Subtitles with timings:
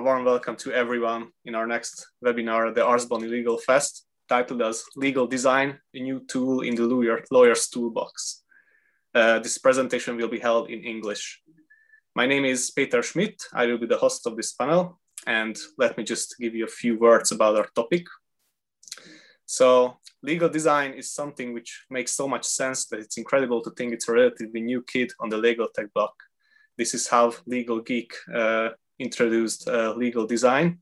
[0.00, 4.62] a warm welcome to everyone in our next webinar, the Ars Boni Legal Fest, titled
[4.62, 8.42] as Legal Design, a new tool in the lawyer, lawyer's toolbox.
[9.14, 11.42] Uh, this presentation will be held in English.
[12.14, 13.42] My name is Peter Schmidt.
[13.52, 14.98] I will be the host of this panel.
[15.26, 18.06] And let me just give you a few words about our topic.
[19.44, 23.92] So legal design is something which makes so much sense that it's incredible to think
[23.92, 26.14] it's a relatively new kid on the legal tech block.
[26.78, 30.78] This is how Legal Geek uh, introduced uh, legal design.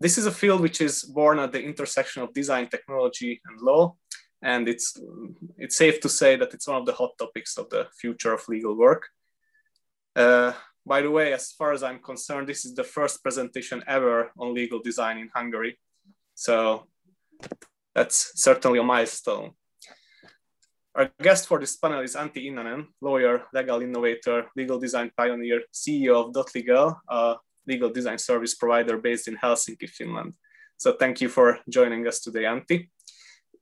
[0.00, 3.96] This is a field which is born at the intersection of design, technology, and law.
[4.42, 4.96] And it's,
[5.56, 8.48] it's safe to say that it's one of the hot topics of the future of
[8.48, 9.08] legal work.
[10.14, 10.52] Uh,
[10.86, 14.54] by the way, as far as I'm concerned, this is the first presentation ever on
[14.54, 15.78] legal design in Hungary.
[16.34, 16.86] So
[17.94, 19.50] that's certainly a milestone.
[20.98, 26.26] Our guest for this panel is Antti Innanen, lawyer, legal innovator, legal design pioneer, CEO
[26.26, 27.36] of Dotlegal, a
[27.68, 30.34] legal design service provider based in Helsinki, Finland.
[30.76, 32.88] So thank you for joining us today, Antti.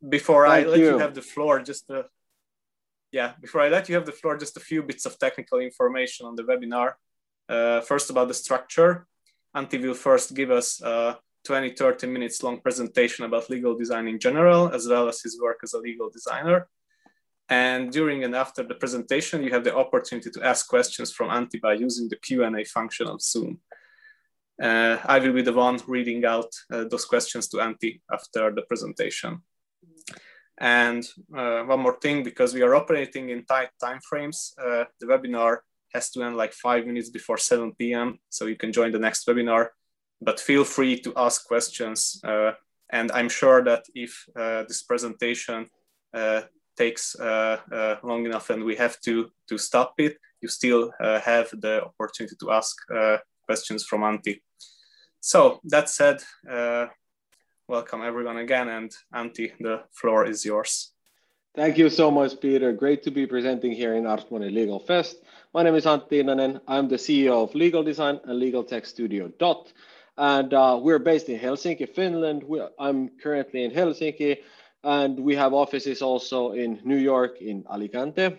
[0.09, 0.93] Before thank I let you.
[0.93, 2.07] you have the floor, just a,
[3.13, 6.25] yeah, before I let you have the floor, just a few bits of technical information
[6.25, 6.95] on the webinar.
[7.51, 9.07] Uh, first about the structure.
[9.55, 14.19] Antti will first give us a 20, 30 minutes long presentation about legal design in
[14.19, 16.67] general, as well as his work as a legal designer.
[17.49, 21.61] And during and after the presentation, you have the opportunity to ask questions from Antti
[21.61, 23.61] by using the Q&A function of Zoom.
[24.61, 28.63] Uh, I will be the one reading out uh, those questions to Antti after the
[28.63, 29.43] presentation.
[30.59, 35.07] And uh, one more thing, because we are operating in tight time frames, uh, the
[35.07, 35.59] webinar
[35.93, 38.19] has to end like five minutes before 7 p.m.
[38.31, 39.69] So you can join the next webinar,
[40.21, 42.21] but feel free to ask questions.
[42.25, 42.53] Uh,
[42.91, 45.67] and I'm sure that if uh, this presentation
[46.77, 51.21] takes uh, uh, long enough and we have to to stop it, you still uh,
[51.21, 52.77] have the opportunity to ask
[53.47, 54.41] questions from Antti.
[55.21, 56.19] So that said,
[57.69, 60.93] welcome everyone again, and Antti, the floor is yours.
[61.57, 62.71] Thank you so much, Peter.
[62.73, 65.17] Great to be presenting here in Ars Boni Legal Fest.
[65.55, 66.61] My name is Antti Innanen.
[66.69, 69.73] I'm the CEO of Legal Design and Legal Tech Studio Dot.
[70.19, 72.43] And uh, we're based in Helsinki, Finland.
[72.43, 74.39] We, I'm currently in Helsinki
[74.87, 78.39] and we have offices also in New York, in Alicante.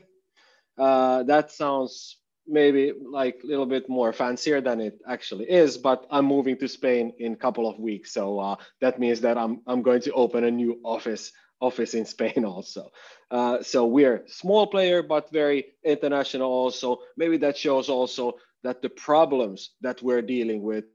[0.78, 6.08] Uh, that sounds maybe like a little bit more fancier than it actually is, but
[6.10, 8.14] I'm moving to Spain in a couple of weeks.
[8.14, 12.06] So uh, that means that I'm, I'm going to open a new office office in
[12.06, 12.92] Spain also.
[13.30, 17.00] Uh, so we're small player, but very international also.
[17.18, 20.86] Maybe that shows also that the problems that we're dealing with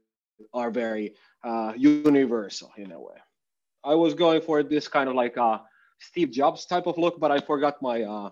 [0.51, 3.17] are very uh, universal in a way.
[3.83, 5.61] I was going for this kind of like a
[5.99, 8.29] Steve Jobs type of look, but I forgot my uh,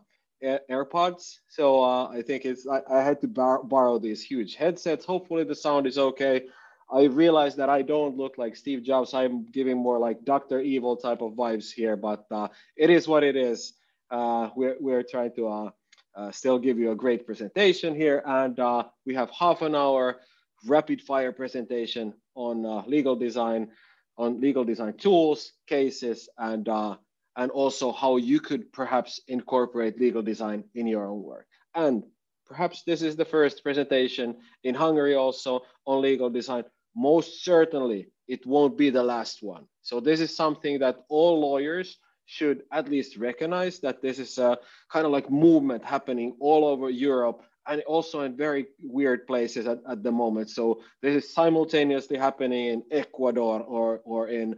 [0.69, 1.39] AirPods.
[1.47, 5.05] So uh, I think it's I, I had to bar- borrow these huge headsets.
[5.05, 6.43] Hopefully the sound is okay.
[6.91, 9.13] I realized that I don't look like Steve Jobs.
[9.13, 13.23] I'm giving more like Doctor Evil type of vibes here, but uh, it is what
[13.23, 13.73] it is.
[14.09, 15.69] Uh, we're we're trying to uh,
[16.15, 20.17] uh, still give you a great presentation here, and uh, we have half an hour
[20.65, 23.69] rapid fire presentation on uh, legal design
[24.17, 26.95] on legal design tools, cases, and, uh,
[27.35, 31.47] and also how you could perhaps incorporate legal design in your own work.
[31.75, 32.03] And
[32.45, 36.65] perhaps this is the first presentation in Hungary also on legal design.
[36.95, 39.65] Most certainly, it won't be the last one.
[39.81, 44.57] So this is something that all lawyers should at least recognize that this is a
[44.89, 49.79] kind of like movement happening all over Europe and also in very weird places at,
[49.87, 50.49] at the moment.
[50.49, 54.55] So this is simultaneously happening in Ecuador or or in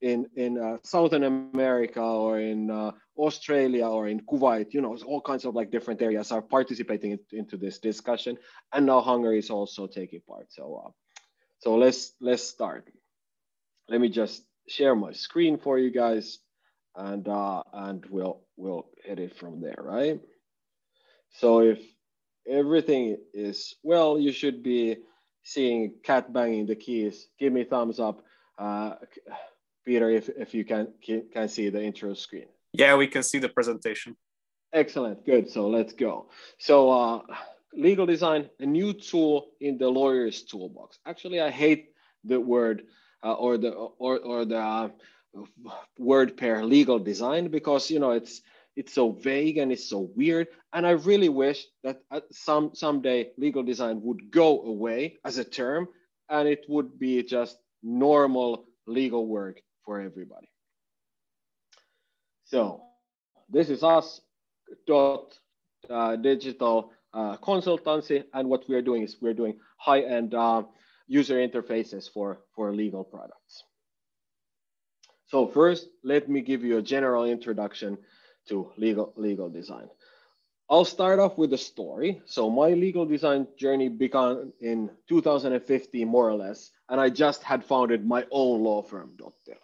[0.00, 4.72] in in uh, Southern America or in uh, Australia or in Kuwait.
[4.72, 8.38] You know, all kinds of like different areas are participating in, into this discussion,
[8.72, 10.52] and now Hungary is also taking part.
[10.52, 10.90] So uh,
[11.58, 12.88] so let's let's start.
[13.88, 16.38] Let me just share my screen for you guys,
[16.94, 20.20] and uh, and we'll we'll hit it from there, right?
[21.32, 21.80] So if
[22.50, 24.96] everything is well, you should be
[25.42, 27.28] seeing cat banging the keys.
[27.38, 28.22] Give me thumbs up,
[28.58, 28.94] uh,
[29.84, 30.88] Peter, if, if you can,
[31.32, 32.46] can see the intro screen.
[32.72, 34.16] Yeah, we can see the presentation.
[34.72, 35.50] Excellent, good.
[35.50, 36.28] So let's go.
[36.58, 37.22] So uh,
[37.74, 40.98] legal design, a new tool in the lawyer's toolbox.
[41.06, 41.90] Actually, I hate
[42.24, 42.84] the word
[43.24, 44.88] uh, or the or or the uh,
[45.98, 48.42] word pair legal design because you know it's
[48.80, 50.48] it's so vague and it's so weird.
[50.72, 52.00] And I really wish that
[52.32, 55.86] some someday legal design would go away as a term
[56.30, 60.48] and it would be just normal legal work for everybody.
[62.44, 62.80] So
[63.50, 64.22] this is us
[64.86, 65.38] dot
[65.90, 70.62] uh, digital uh, consultancy and what we are doing is we're doing high-end uh,
[71.06, 73.64] user interfaces for, for legal products.
[75.26, 77.98] So first, let me give you a general introduction
[78.50, 79.88] to legal, legal design.
[80.68, 82.22] I'll start off with a story.
[82.26, 87.64] So my legal design journey began in 2015, more or less, and I just had
[87.64, 89.58] founded my own law firm, Dottir.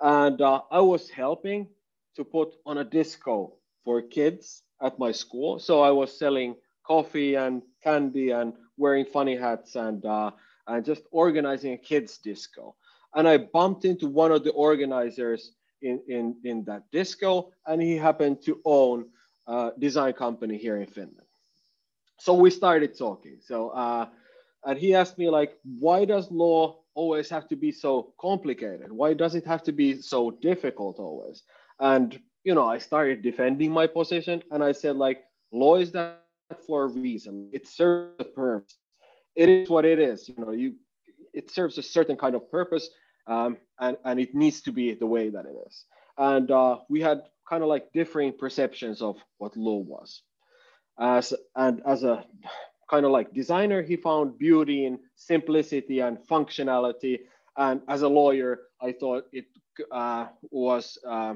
[0.00, 1.68] And uh, I was helping
[2.16, 3.54] to put on a disco
[3.84, 5.58] for kids at my school.
[5.58, 6.54] So I was selling
[6.86, 10.30] coffee and candy and wearing funny hats and, uh,
[10.66, 12.76] and just organizing a kids disco.
[13.14, 15.52] And I bumped into one of the organizers
[15.82, 19.06] in, in, in that disco, and he happened to own
[19.46, 21.26] a design company here in Finland.
[22.18, 23.38] So we started talking.
[23.40, 24.06] So uh,
[24.64, 28.92] and he asked me like, why does law always have to be so complicated?
[28.92, 31.42] Why does it have to be so difficult always?
[31.78, 36.22] And you know, I started defending my position, and I said like, law is that
[36.66, 37.50] for a reason.
[37.52, 38.76] It serves a purpose.
[39.36, 40.28] It is what it is.
[40.28, 40.74] You know, you
[41.32, 42.90] it serves a certain kind of purpose,
[43.30, 45.84] um, and and it needs to be the way that it is.
[46.18, 50.22] And uh, we had kind of like differing perceptions of what law was.
[50.98, 52.24] As and as a
[52.90, 57.20] kind of like designer, he found beauty in simplicity and functionality.
[57.56, 59.46] And as a lawyer, I thought it
[59.90, 61.34] uh, was, uh,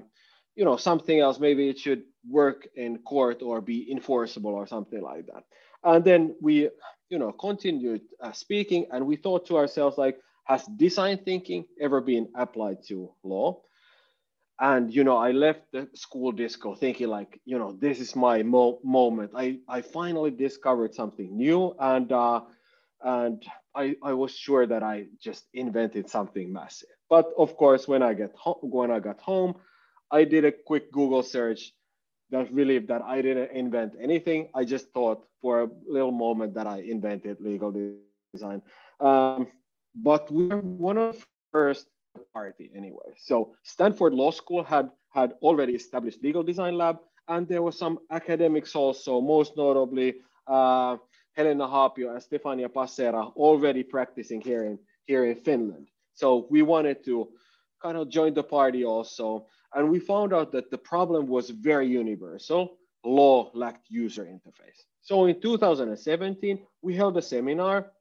[0.56, 1.38] you know, something else.
[1.38, 5.44] Maybe it should work in court or be enforceable or something like that.
[5.82, 6.70] And then we,
[7.08, 12.00] you know, continued uh, speaking, and we thought to ourselves like, has design thinking ever
[12.00, 13.60] been applied to law?
[14.60, 18.42] and you know i left the school disco thinking like you know this is my
[18.42, 19.30] mo- moment.
[19.36, 22.40] I i finally discovered something new and uh
[23.02, 23.42] and
[23.74, 26.88] i i was sure that i just invented something massive.
[27.08, 29.54] But of course when i get home when i got home
[30.10, 31.72] i did a quick google search
[32.30, 34.48] that relieved that i didn't invent anything.
[34.54, 38.14] I just thought for a little moment that i invented legal design.
[38.56, 39.04] Um,
[39.94, 41.86] but we're one of the first
[42.32, 43.14] party anyway.
[43.16, 46.98] So Stanford Law School had had already established legal design lab,
[47.28, 50.96] and there were some academics also, most notably uh,
[51.36, 55.88] Helena Haapio and Stefania Passera, already practicing here in here in Finland.
[56.14, 57.28] So we wanted to
[57.82, 61.88] kind of join the party also, and we found out that the problem was very
[61.88, 62.78] universal.
[63.04, 64.84] Law lacked user interface.
[65.02, 67.92] So in 2017, we held a seminar,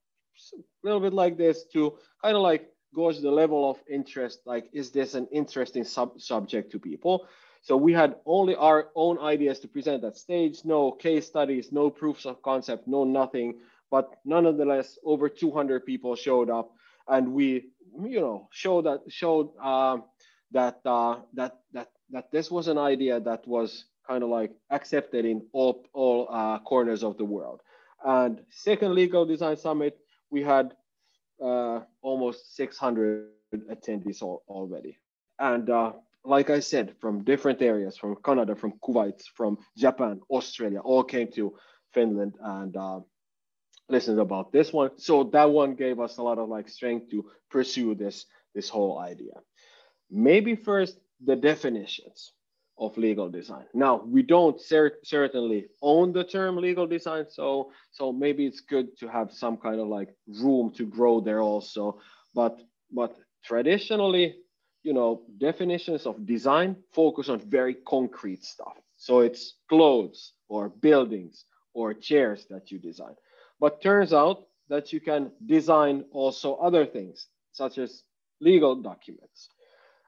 [0.54, 4.70] a little bit like this, to kind of like gauge the level of interest like
[4.72, 7.28] is this an interesting sub subject to people?
[7.62, 11.90] So we had only our own ideas to present at stage no case studies no
[11.90, 13.60] proofs of concept no nothing.
[13.90, 16.72] But nonetheless over 200 people showed up
[17.08, 17.70] and we
[18.04, 19.98] you know showed that showed uh,
[20.52, 25.26] that uh, that that that this was an idea that was kind of like accepted
[25.26, 27.62] in all all uh, corners of the world.
[28.06, 29.98] And second legal design summit
[30.34, 30.74] we had
[31.42, 33.30] uh, almost 600
[33.72, 34.98] attendees all, already.
[35.40, 35.94] And uh,
[36.26, 41.30] like I said, from different areas, from Canada, from Kuwait, from Japan, Australia, all came
[41.34, 41.54] to
[41.94, 43.00] Finland and uh,
[43.90, 44.92] listened about this one.
[44.98, 48.26] So that one gave us a lot of like strength to pursue this
[48.56, 49.36] this whole idea.
[50.10, 52.34] Maybe first the definitions
[52.78, 53.66] of legal design.
[53.74, 58.98] Now, we don't cer certainly own the term legal design, so so maybe it's good
[58.98, 62.00] to have some kind of like room to grow there also.
[62.34, 62.60] But
[62.92, 64.38] but traditionally,
[64.84, 68.78] you know, definitions of design focus on very concrete stuff.
[68.98, 73.16] So it's clothes or buildings or chairs that you design.
[73.60, 78.04] But turns out that you can design also other things, such as
[78.42, 79.50] legal documents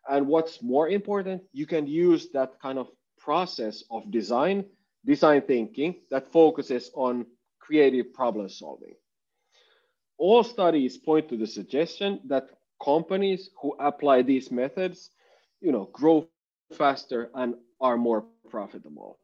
[0.09, 4.65] and what's more important, you can use that kind of process of design,
[5.05, 7.25] design thinking that focuses on
[7.59, 8.93] creative problem solving.
[10.17, 12.49] All studies point to the suggestion that
[12.83, 15.09] companies who apply these methods,
[15.61, 16.27] you know, grow
[16.73, 19.19] faster and are more profitable.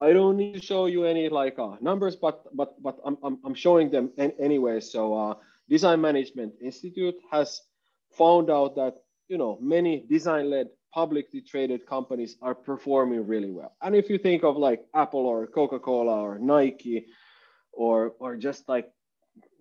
[0.00, 3.38] I don't need to show you any like uh, numbers, but but but I'm, I'm,
[3.44, 4.80] I'm showing them anyway.
[4.80, 5.34] So uh,
[5.68, 7.60] Design Management Institute has
[8.10, 13.74] found out that you know, many design-led publicly traded companies are performing really well.
[13.80, 17.06] And if you think of like Apple or Coca-Cola or Nike
[17.72, 18.90] or or just like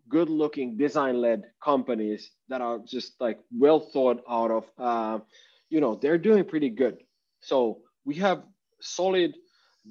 [0.10, 5.20] good-looking design-led companies that are just like well thought out of, uh,
[5.70, 6.98] you know, they're doing pretty good.
[7.39, 8.44] So we have
[8.82, 9.36] solid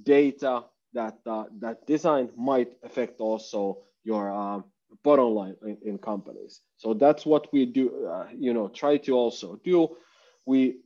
[0.02, 4.60] data that uh, that design might affect also your uh,
[5.02, 6.60] bottom line in, in companies.
[6.76, 9.96] So that's what we do, uh, you know, try to also do.
[10.46, 10.80] We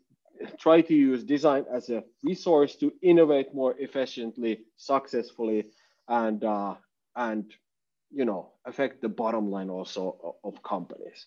[0.58, 5.66] try to use design as a resource to innovate more efficiently, successfully,
[6.08, 6.74] and uh,
[7.16, 7.52] and
[8.14, 11.26] you know, affect the bottom line also of companies.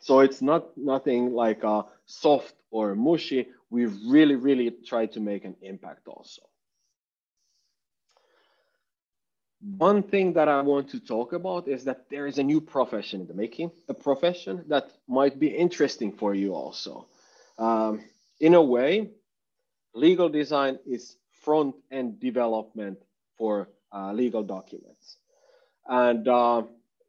[0.00, 3.48] So it's not nothing like a soft or mushy.
[3.70, 6.42] We really, really try to make an impact also.
[9.60, 13.22] One thing that I want to talk about is that there is a new profession
[13.22, 17.06] in the making, a profession that might be interesting for you also.
[17.58, 18.04] Um,
[18.40, 19.10] in a way,
[19.94, 22.98] legal design is front end development
[23.36, 25.16] for uh, legal documents.
[25.88, 26.62] And uh,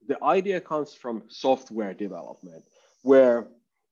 [0.08, 2.64] the idea comes from software development,
[3.04, 3.48] where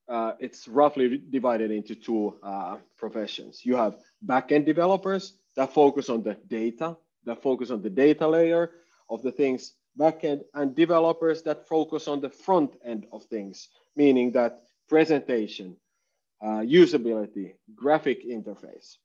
[0.08, 3.60] uh, it's roughly divided into two uh, professions.
[3.64, 6.96] You have backend developers that focus on the data
[7.28, 8.72] that focus on the data layer
[9.08, 14.32] of the things backend and developers that focus on the front end of things, meaning
[14.32, 15.76] that presentation,
[16.42, 18.96] uh, usability, graphic interface.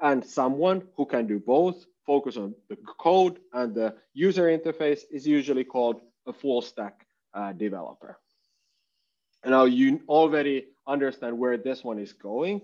[0.00, 5.26] And someone who can do both, focus on the code and the user interface is
[5.26, 8.18] usually called a full stack uh, developer.
[9.44, 12.62] And now you already understand where this one is going.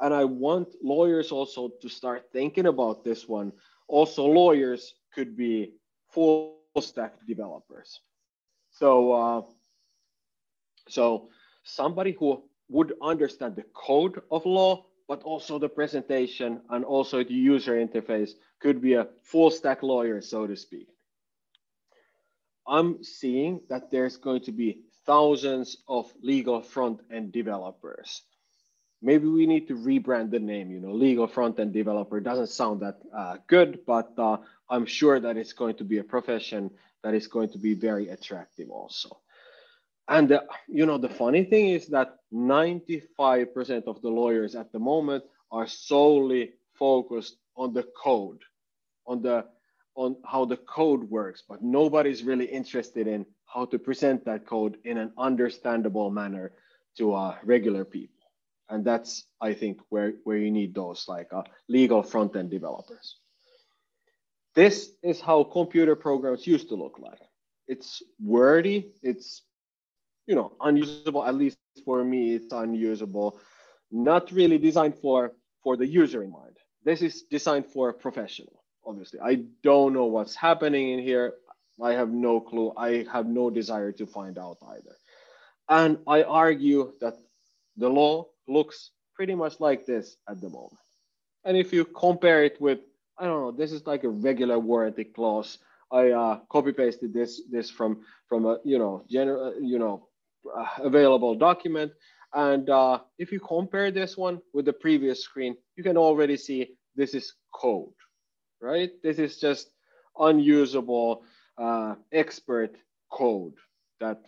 [0.00, 3.52] And I want lawyers also to start thinking about this one
[3.88, 5.72] also, lawyers could be
[6.10, 8.00] full stack developers.
[8.70, 9.42] So, uh,
[10.88, 11.28] so
[11.64, 17.32] somebody who would understand the code of law, but also the presentation and also the
[17.32, 20.88] user interface could be a full stack lawyer, so to speak.
[22.66, 28.22] I'm seeing that there's going to be thousands of legal front end developers
[29.02, 32.20] maybe we need to rebrand the name you know legal front end developer.
[32.20, 34.38] Doesn't sound that uh, good but uh,
[34.68, 36.70] i'm sure that it's going to be a profession
[37.02, 39.20] that is going to be very attractive also.
[40.08, 44.78] And uh, you know the funny thing is that 95% of the lawyers at the
[44.78, 48.42] moment are solely focused on the code
[49.06, 49.44] on the
[49.94, 54.76] on how the code works but nobody's really interested in how to present that code
[54.84, 56.52] in an understandable manner
[56.98, 58.15] to uh, regular people
[58.68, 63.16] and that's i think where where you need those like uh, legal front end developers.
[64.54, 67.20] This is how computer programs used to look like.
[67.68, 68.92] It's wordy.
[69.02, 69.42] It's
[70.26, 71.24] you know unusable.
[71.24, 73.38] At least for me it's unusable.
[73.90, 75.32] Not really designed for
[75.62, 76.56] for the user in mind.
[76.84, 79.20] This is designed for a professional obviously.
[79.20, 81.34] I don't know what's happening in here.
[81.82, 82.72] I have no clue.
[82.76, 84.96] I have no desire to find out either.
[85.68, 87.14] And i argue that
[87.76, 90.78] the law looks pretty much like this at the moment.
[91.44, 92.80] And if you compare it with,
[93.18, 95.58] I don't know, this is like a regular warranty clause.
[95.92, 100.08] I uh, copy pasted this this from from a you know general you know
[100.54, 101.92] uh, available document.
[102.34, 106.76] And uh, if you compare this one with the previous screen, you can already see
[106.96, 107.94] this is code,
[108.60, 108.90] right?
[109.02, 109.70] This is just
[110.18, 111.22] unusable
[111.56, 112.76] uh, expert
[113.10, 113.54] code
[114.00, 114.20] that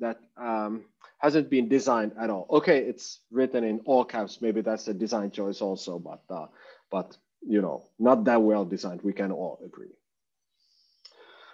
[0.00, 0.86] that um,
[1.22, 2.46] hasn't been designed at all.
[2.50, 4.42] Okay, it's written in all caps.
[4.42, 6.46] Maybe that's a design choice also, but uh,
[6.90, 9.02] but you know, not that well designed.
[9.02, 9.94] We can all agree.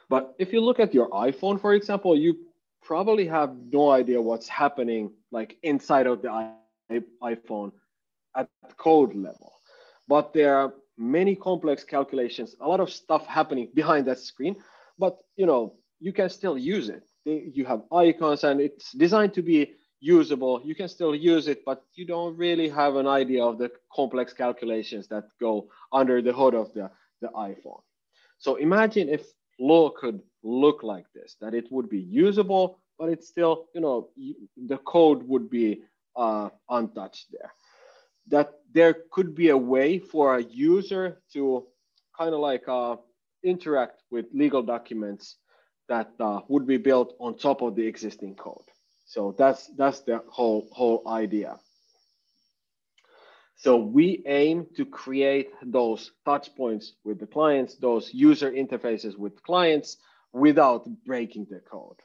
[0.09, 2.39] But if you look at your iPhone, for example, you
[2.83, 6.51] probably have no idea what's happening like inside of the
[7.23, 7.73] iPhone
[8.35, 8.49] at
[8.79, 9.53] code level.
[10.09, 14.57] But there are many complex calculations, a lot of stuff happening behind that screen.
[14.99, 19.43] But you know, you can still use it you have icons and it's designed to
[19.43, 20.61] be usable.
[20.65, 24.33] You can still use it, but you don't really have an idea of the complex
[24.33, 27.83] calculations that go under the hood of the, the iPhone.
[28.39, 29.27] So imagine if
[29.59, 34.09] law could look like this, that it would be usable, but it's still, you know,
[34.57, 35.83] the code would be
[36.17, 37.53] uh, untouched there.
[38.29, 41.67] That there could be a way for a user to
[42.17, 42.97] kind of like uh,
[43.43, 45.37] interact with legal documents
[45.89, 48.65] that uh, would be built on top of the existing code.
[49.05, 51.59] So that's that's the whole whole idea.
[53.57, 59.43] So we aim to create those touch points with the clients, those user interfaces with
[59.43, 59.97] clients
[60.33, 61.97] without breaking the code.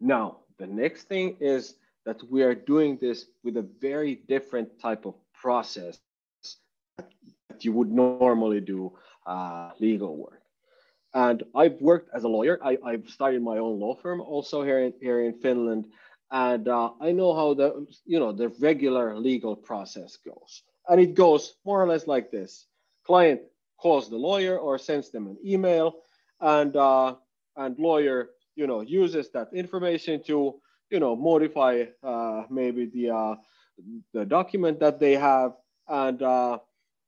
[0.00, 1.74] Now, the next thing is
[2.06, 5.98] that we are doing this with a very different type of process
[6.96, 8.92] that you would normally do
[9.26, 10.42] uh, legal work.
[11.14, 12.58] And I've worked as a lawyer.
[12.62, 15.86] I, have started my own law firm also here in, here in Finland.
[16.30, 20.62] And uh, I know how the, you know, the regular legal process goes.
[20.88, 22.66] And it goes more or less like this.
[23.06, 23.40] Client
[23.78, 25.96] calls the lawyer or sends them an email
[26.40, 27.14] and, uh,
[27.56, 30.60] and lawyer, you know, uses that information to,
[30.90, 33.34] you know, modify uh, maybe the, uh,
[34.12, 35.52] the document that they have
[35.88, 36.58] and uh,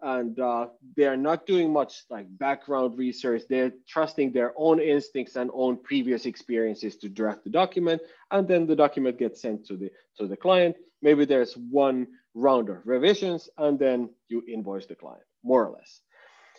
[0.02, 0.66] and uh,
[0.96, 3.42] they are not doing much like background research.
[3.48, 8.66] They're trusting their own instincts and own previous experiences to draft the document, and then
[8.66, 10.76] the document gets sent to the to the client.
[11.02, 16.00] Maybe there's one round of revisions, and then you invoice the client, more or less.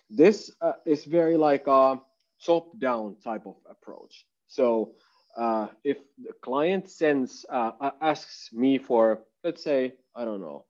[0.10, 2.00] This uh, is very like a
[2.46, 4.26] top-down type of approach.
[4.48, 4.94] So
[5.38, 10.66] uh, if the client sends uh, asks me for, let's say, I don't know,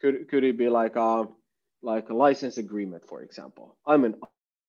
[0.00, 1.26] could could it be like a
[1.82, 3.76] like a license agreement, for example?
[3.86, 4.16] I'm an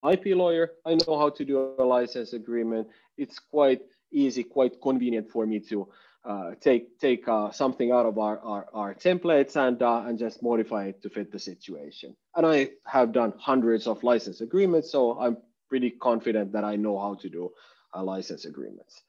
[0.10, 0.72] IP lawyer.
[0.86, 2.88] I know how to do a license agreement.
[3.18, 5.88] It's quite easy, quite convenient for me to
[6.26, 10.44] uh, take take uh, something out of our, our, our templates and uh, and just
[10.44, 12.16] modify it to fit the situation.
[12.36, 15.38] And I have done hundreds of license agreements, so I'm
[15.70, 17.52] pretty confident that I know how to do
[17.96, 19.04] uh, license agreements.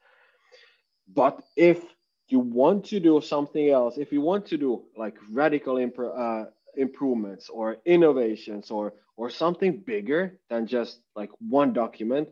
[1.12, 1.82] But if
[2.28, 6.50] you want to do something else, if you want to do like radical impro- uh,
[6.76, 12.28] improvements or innovations or or something bigger than just like one document,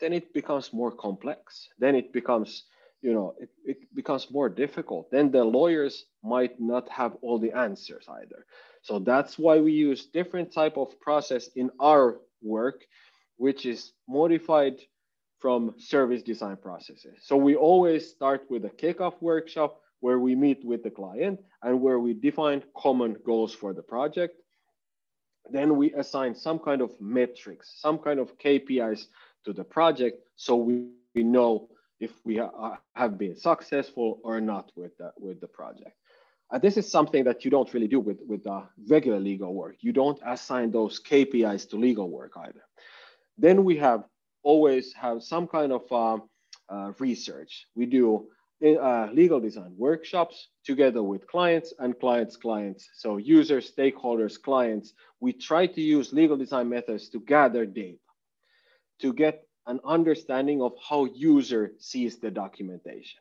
[0.00, 1.68] then it becomes more complex.
[1.78, 2.64] Then it becomes
[3.02, 7.52] you know it, it becomes more difficult then the lawyers might not have all the
[7.52, 8.46] answers either
[8.80, 12.86] so that's why we use different type of process in our work
[13.36, 14.80] which is modified
[15.38, 17.18] from service design processes.
[17.22, 21.80] So we always start with a kickoff workshop where we meet with the client and
[21.84, 24.34] where we define common goals for the project.
[25.50, 29.06] Then we assign some kind of metrics, some kind of KPIs
[29.44, 30.76] to the project so we,
[31.16, 35.96] we know if we ha have been successful or not with the, with the project.
[36.62, 38.58] This is something that you don't really do with, with the
[38.94, 39.74] regular legal work.
[39.80, 42.64] You don't assign those KPIs to legal work either.
[43.36, 44.04] Then we have
[44.44, 46.18] always have some kind of uh,
[46.74, 47.66] uh, research.
[47.74, 48.28] We do
[48.64, 52.88] uh, legal design workshops together with clients and clients' clients.
[52.94, 57.98] So users, stakeholders, clients, we try to use legal design methods to gather data,
[59.00, 63.20] to get an understanding of how user sees the documentation.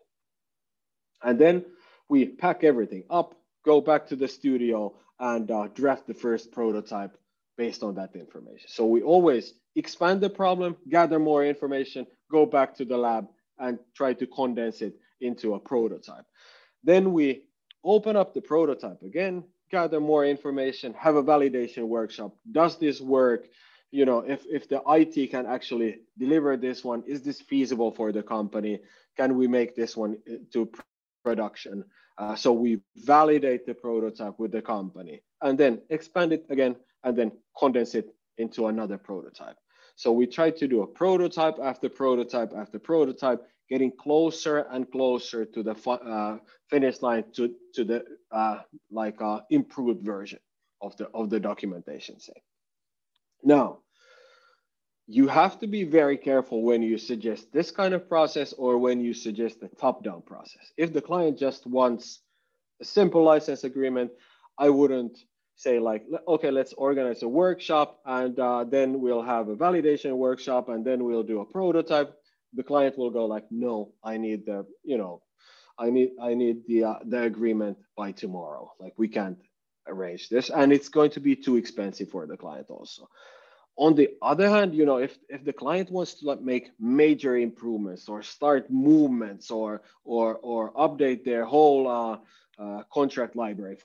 [1.22, 1.66] And then
[2.08, 7.18] we pack everything up, go back to the studio and uh, draft the first prototype
[7.58, 8.70] based on that information.
[8.70, 13.80] So we always expand the problem, gather more information, go back to the lab and
[13.96, 16.26] try to condense it into a prototype.
[16.84, 17.44] Then we
[17.84, 22.36] open up the prototype again, gather more information, have a validation workshop.
[22.52, 23.48] Does this work?
[23.92, 28.12] You know, if, if the IT can actually deliver this one, is this feasible for
[28.12, 28.80] the company?
[29.16, 30.70] Can we make this one uh, to
[31.24, 31.86] production?
[32.18, 37.18] Uh, so we validate the prototype with the company and then expand it again and
[37.18, 39.58] then condense it into another prototype.
[39.96, 45.46] So we try to do a prototype after prototype after prototype, getting closer and closer
[45.46, 46.38] to the uh,
[46.70, 48.60] finish line to, to the uh,
[48.92, 50.40] like uh, improved version
[50.82, 52.34] of the, of the documentation say.
[53.44, 53.80] Now,
[55.08, 59.00] you have to be very careful when you suggest this kind of process or when
[59.00, 60.72] you suggest the top-down process.
[60.78, 62.22] If the client just wants
[62.82, 64.12] a simple license agreement,
[64.58, 65.18] I wouldn't
[65.56, 70.70] say like, okay, let's organize a workshop and uh, then we'll have a validation workshop
[70.70, 72.14] and then we'll do a prototype.
[72.54, 75.22] The client will go like, no, I need the, you know,
[75.78, 78.72] I need I need the uh, the agreement by tomorrow.
[78.80, 79.38] Like we can't
[79.88, 83.10] arrange this, and it's going to be too expensive for the client also.
[83.78, 87.36] On the other hand, you know, if if the client wants to like make major
[87.36, 92.18] improvements or start movements or or or update their whole uh,
[92.58, 93.80] uh, contract library,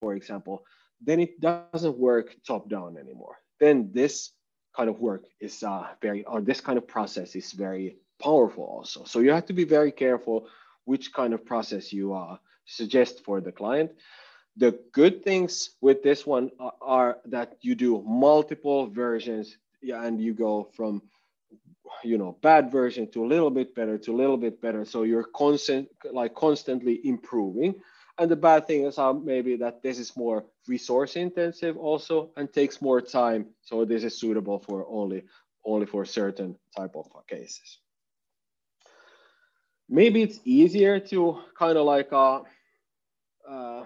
[0.00, 0.64] for example,
[1.04, 3.36] then it doesn't work top down anymore.
[3.60, 4.30] Then this
[4.76, 9.04] kind of work is uh, very, or this kind of process is very powerful also.
[9.04, 10.48] So you have to be very careful
[10.84, 12.36] which kind of process you uh,
[12.66, 13.92] suggest for the client.
[14.56, 20.34] The good things with this one are, are that you do multiple versions and you
[20.34, 21.02] go from
[22.02, 25.02] you know bad version to a little bit better to a little bit better so
[25.02, 27.74] you're constant like constantly improving
[28.18, 32.52] and the bad thing is how maybe that this is more resource intensive also and
[32.52, 33.46] takes more time.
[33.62, 35.24] So this is suitable for only,
[35.64, 37.78] only for certain type of cases.
[39.88, 42.40] Maybe it's easier to kind of like uh,
[43.48, 43.84] uh,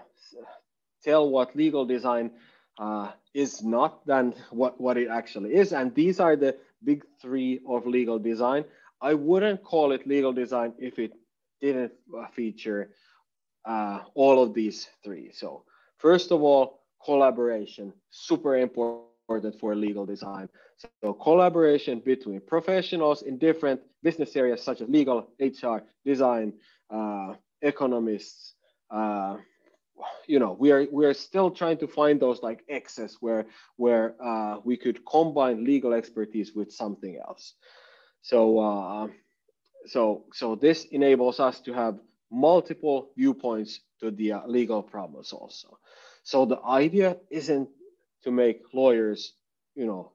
[1.02, 2.30] tell what legal design
[2.78, 5.72] uh, is not than what, what it actually is.
[5.72, 8.64] And these are the big three of legal design.
[9.00, 11.12] I wouldn't call it legal design if it
[11.60, 11.92] didn't
[12.32, 12.90] feature
[13.68, 15.30] uh, all of these three.
[15.32, 15.62] So
[15.98, 20.48] first of all, collaboration, super important for legal design.
[21.02, 26.54] So collaboration between professionals in different business areas such as legal, HR, design,
[26.90, 28.54] uh, economists,
[28.90, 29.36] uh,
[30.26, 34.14] you know we are we are still trying to find those like excess where where
[34.22, 37.54] uh, we could combine legal expertise with something else
[38.22, 39.08] so uh,
[39.86, 41.98] so so this enables us to have
[42.30, 45.78] multiple viewpoints to the uh, legal problems also.
[46.22, 47.68] So the idea isn't
[48.24, 49.34] to make lawyers
[49.74, 50.12] you know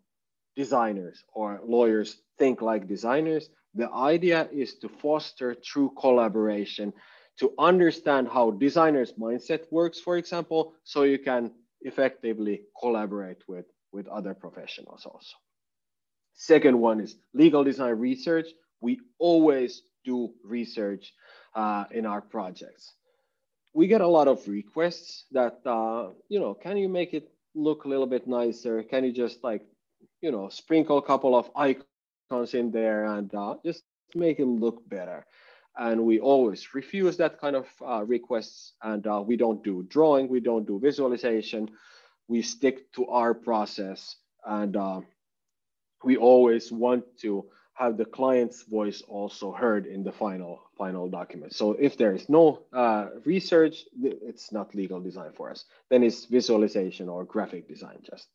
[0.56, 3.50] designers or lawyers think like designers.
[3.74, 6.94] The idea is to foster true collaboration
[7.40, 14.08] to understand how designers mindset works for example so you can effectively collaborate with with
[14.08, 15.36] other professionals also.
[16.34, 18.48] Second one is legal design research
[18.84, 21.14] we always do research
[21.56, 22.94] uh, in our projects.
[23.74, 27.86] We get a lot of requests that uh, you know can you make it look
[27.86, 28.84] a little bit nicer?
[28.84, 29.64] Can you just like
[30.22, 34.88] you know sprinkle a couple of icons in there and uh, just make it look
[34.90, 35.26] better?
[35.76, 40.28] And we always refuse that kind of uh, requests and uh, we don't do drawing
[40.28, 41.70] we don't do visualization.
[42.28, 45.02] We stick to our process and uh,
[46.04, 51.54] we always want to have the client's voice also heard in the final final document
[51.54, 56.26] so if there is no uh, research it's not legal design for us then it's
[56.26, 58.28] visualization or graphic design just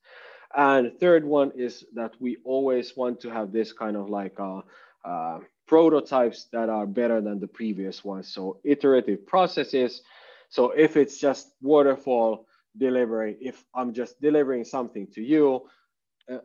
[0.57, 4.63] and third one is that we always want to have this kind of like uh,
[5.05, 8.33] uh, prototypes that are better than the previous ones.
[8.33, 10.03] So iterative processes.
[10.49, 12.47] So if it's just waterfall
[12.77, 15.69] delivery, if I'm just delivering something to you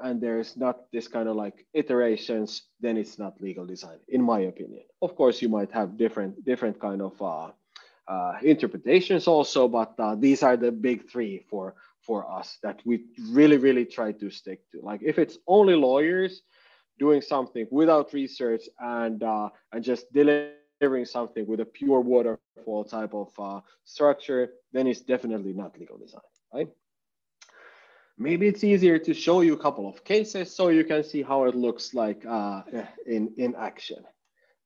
[0.02, 4.42] and there's not this kind of like iterations, then it's not legal design, in my
[4.42, 4.84] opinion.
[5.02, 7.52] Of course, you might have different different kind of uh,
[8.08, 13.06] uh, interpretations also, but uh, these are the big three for for us that we
[13.32, 14.82] really really try to stick to.
[14.82, 16.42] Like if it's only lawyers,
[17.00, 23.14] doing something without research and uh, and just delivering something with a pure waterfall type
[23.14, 26.22] of uh, structure, then it's definitely not legal design,
[26.54, 26.70] right?
[28.18, 31.46] Maybe it's easier to show you a couple of cases so you can see how
[31.46, 32.62] it looks like uh,
[33.08, 34.04] in in action.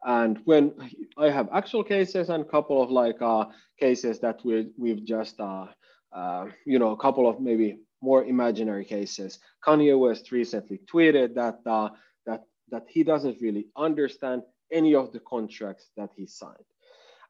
[0.03, 0.73] And when
[1.17, 3.45] I have actual cases and a couple of like uh,
[3.79, 5.67] cases that we we've just uh,
[6.13, 9.39] uh, you know a couple of maybe more imaginary cases.
[9.65, 11.89] Kanye West recently tweeted that uh,
[12.25, 16.69] that, that he doesn't really understand any of the contracts that he signed.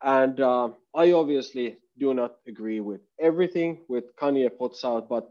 [0.01, 5.30] And uh, I obviously do not agree with everything with Kanye puts out, but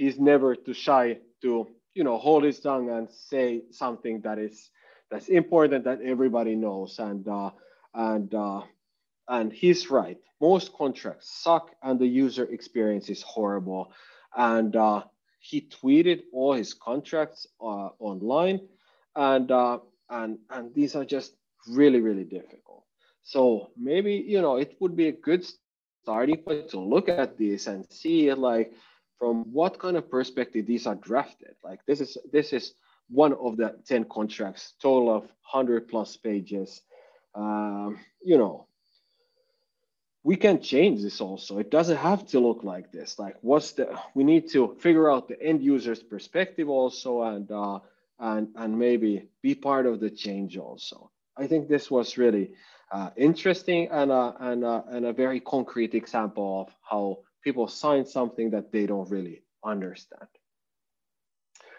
[0.00, 4.70] he's never too shy to, you know, hold his tongue and say something that is
[5.10, 6.98] that's important that everybody knows.
[6.98, 7.50] And uh,
[7.92, 8.62] and uh,
[9.28, 10.16] and he's right.
[10.40, 13.92] Most contracts suck, and the user experience is horrible.
[14.34, 15.04] And uh,
[15.38, 18.60] he tweeted all his contracts uh, online,
[19.16, 21.34] and uh, and and these are just
[21.68, 22.84] really really difficult.
[23.22, 25.44] So maybe you know it would be a good
[26.02, 28.72] starting point to look at this and see like
[29.20, 31.54] from what kind of perspective these are drafted.
[31.62, 32.72] Like this is this is
[33.10, 36.80] one of the 10 contracts, total of 100 plus pages.
[37.34, 38.66] Um, you know,
[40.22, 41.58] we can change this also.
[41.58, 43.18] It doesn't have to look like this.
[43.18, 47.80] Like what's the, we need to figure out the end user's perspective also and uh,
[48.18, 51.10] and, and maybe be part of the change also.
[51.36, 52.52] I think this was really
[52.92, 58.04] uh, interesting and a, and, a, and a very concrete example of how people sign
[58.06, 60.28] something that they don't really understand.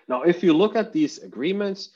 [0.07, 1.91] Now, if you look at these agreements,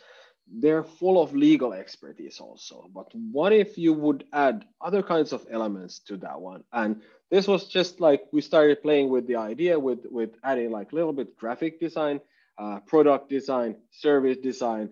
[0.47, 2.87] they're full of legal expertise also.
[2.93, 6.63] But what if you would add other kinds of elements to that one?
[6.71, 7.01] And
[7.31, 10.95] this was just like we started playing with the idea with, with adding like a
[10.95, 12.21] little bit graphic design
[12.57, 14.89] uh, product design, service design,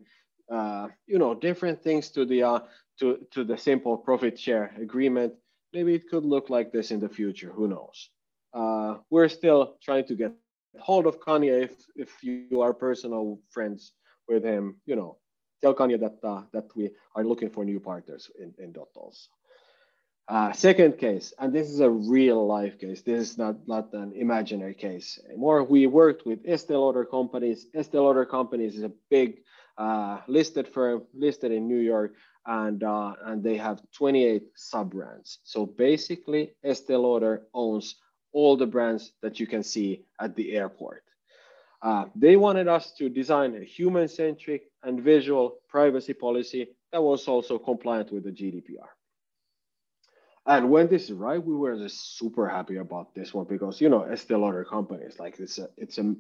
[0.52, 2.60] uh, you know, different things to the uh,
[3.00, 5.34] to to the simple profit share agreement.
[5.72, 7.52] Maybe it could look like this in the future.
[7.52, 8.10] Who knows?
[8.54, 10.32] Uh, we're still trying to get
[10.80, 11.64] hold of Kanye.
[11.64, 13.94] If if you are personal friends
[14.28, 15.18] with him, you know,
[15.62, 19.30] tell Kanye that uh, that we are looking for new partners in in Dot also.
[20.30, 23.02] Uh, second case, and this is a real life case.
[23.02, 25.66] This is not, not an imaginary case anymore.
[25.66, 27.68] We worked with Estee Lauder companies.
[27.76, 29.42] Estee Lauder companies is a big
[29.78, 32.14] uh, listed firm, listed in New York,
[32.46, 35.40] and uh, and they have 28 sub brands.
[35.44, 37.96] So basically, Estee Lauder owns
[38.34, 41.04] all the brands that you can see at the airport.
[41.82, 47.58] Uh, they wanted us to design a human-centric and visual privacy policy that was also
[47.58, 48.88] compliant with the GDPR.
[50.46, 54.04] And when this arrived, we were just super happy about this one because you know
[54.04, 56.16] Estee Lauder companies like it's a it's a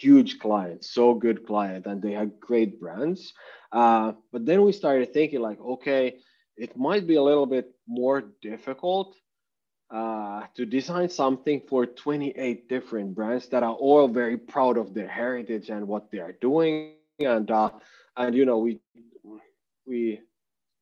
[0.00, 3.32] huge client, so good client, and they had great brands.
[3.70, 6.16] Uh, but then we started thinking like, okay,
[6.56, 9.14] it might be a little bit more difficult
[9.92, 15.06] uh, to design something for 28 different brands that are all very proud of their
[15.08, 16.94] heritage and what they are doing.
[17.18, 17.70] And uh,
[18.16, 18.80] and you know we
[19.86, 20.20] we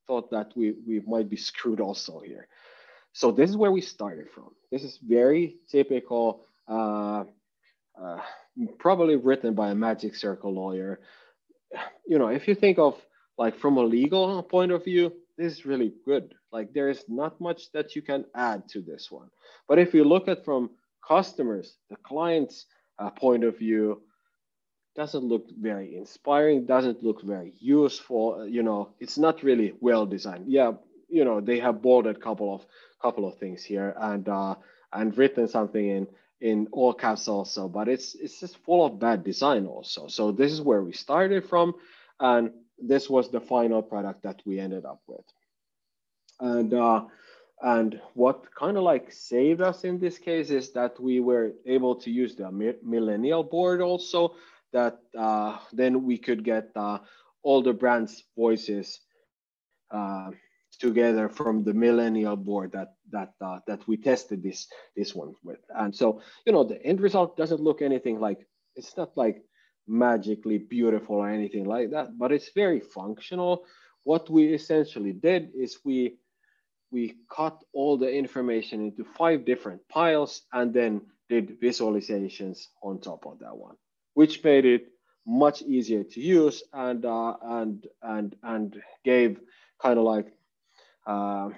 [0.07, 2.47] thought that we we might be screwed also here.
[3.13, 4.51] So this is where we started from.
[4.71, 7.25] This is very typical, uh,
[8.01, 8.21] uh,
[8.79, 11.01] probably written by a Magic Circle lawyer.
[12.07, 12.95] You know, if you think of
[13.37, 16.35] like from a legal point of view, this is really good.
[16.53, 19.31] Like there is not much that you can add to this one.
[19.67, 20.71] But if you look at from
[21.07, 22.67] customers, the client's
[22.99, 24.03] uh, point of view,
[24.95, 28.41] doesn't look very inspiring, doesn't look very useful.
[28.41, 30.45] Uh, you know, it's not really well designed.
[30.47, 30.73] Yeah,
[31.09, 32.67] you know, they have bolded a couple of
[33.01, 34.57] couple of things here and uh,
[34.93, 36.07] and written something in
[36.41, 40.09] in all caps also, but it's it's just full of bad design also.
[40.09, 41.75] So this is where we started from,
[42.19, 42.51] and
[42.81, 45.25] this was the final product that we ended up with.
[46.41, 47.05] And uh,
[47.63, 51.95] and what kind of like saved us in this case is that we were able
[51.97, 52.51] to use the
[52.83, 54.35] millennial board also.
[54.73, 56.99] That uh, then we could get uh,
[57.43, 59.01] all the brands' voices
[59.91, 60.31] uh,
[60.79, 65.61] together from the millennial board that that uh, that we tested this this one with.
[65.69, 69.43] And so you know the end result doesn't look anything like it's not like
[69.91, 73.65] magically beautiful or anything like that, but it's very functional.
[74.05, 76.17] What we essentially did is we
[76.93, 83.27] we cut all the information into five different piles and then did visualizations on top
[83.27, 83.77] of that one,
[84.15, 84.89] which made it
[85.27, 89.41] much easier to use and uh, and and and gave
[89.81, 90.33] kind of like
[91.07, 91.51] uh,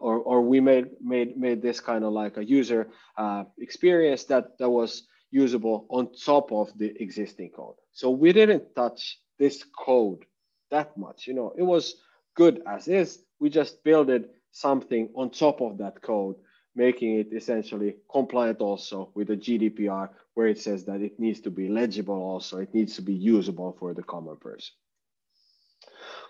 [0.00, 4.58] or or we made made made this kind of like a user uh, experience that
[4.58, 7.74] that was usable on top of the existing code.
[7.92, 10.24] So we didn't touch this code
[10.70, 11.26] that much.
[11.26, 11.96] You know, it was
[12.34, 13.20] good as is.
[13.40, 14.10] We just built
[14.52, 16.36] something on top of that code,
[16.74, 21.50] making it essentially compliant also with the GDPR, where it says that it needs to
[21.50, 22.58] be legible also.
[22.58, 24.74] It needs to be usable for the common person.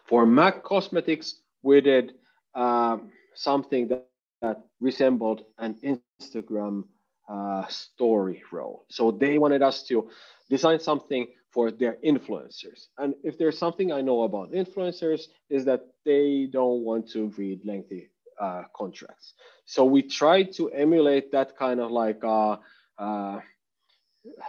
[0.08, 2.14] For MAC Cosmetics, we did
[2.54, 2.98] uh,
[3.34, 4.06] something that,
[4.40, 5.76] that resembled an
[6.22, 6.84] Instagram
[7.28, 8.84] uh, story role.
[8.88, 10.10] So they wanted us to
[10.48, 12.86] design something for their influencers.
[12.98, 17.64] And if there's something I know about influencers is that they don't want to read
[17.64, 18.10] lengthy
[18.40, 19.34] uh, contracts.
[19.64, 22.56] So we tried to emulate that kind of like uh,
[22.98, 23.40] uh,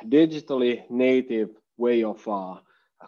[0.05, 2.55] digitally native way of uh,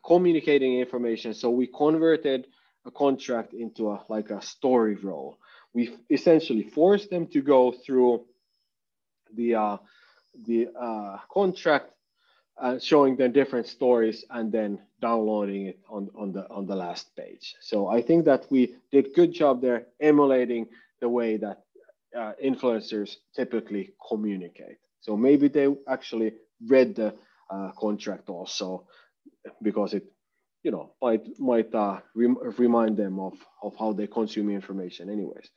[0.05, 1.33] communicating information.
[1.33, 2.47] So we converted
[2.85, 5.37] a contract into a like a story role.
[5.73, 8.25] We essentially forced them to go through
[9.35, 9.77] the uh,
[10.45, 11.91] the uh, contract,
[12.61, 17.15] uh, showing them different stories, and then downloading it on, on the on the last
[17.15, 17.55] page.
[17.61, 20.67] So I think that we did good job there, emulating
[21.01, 21.63] the way that
[22.17, 24.77] uh, influencers typically communicate.
[25.01, 26.33] So maybe they actually
[26.67, 27.15] read the
[27.49, 28.87] uh, contract also,
[29.61, 30.05] because it
[30.63, 35.49] you know might might uh, rem remind them of of how they consume information anyways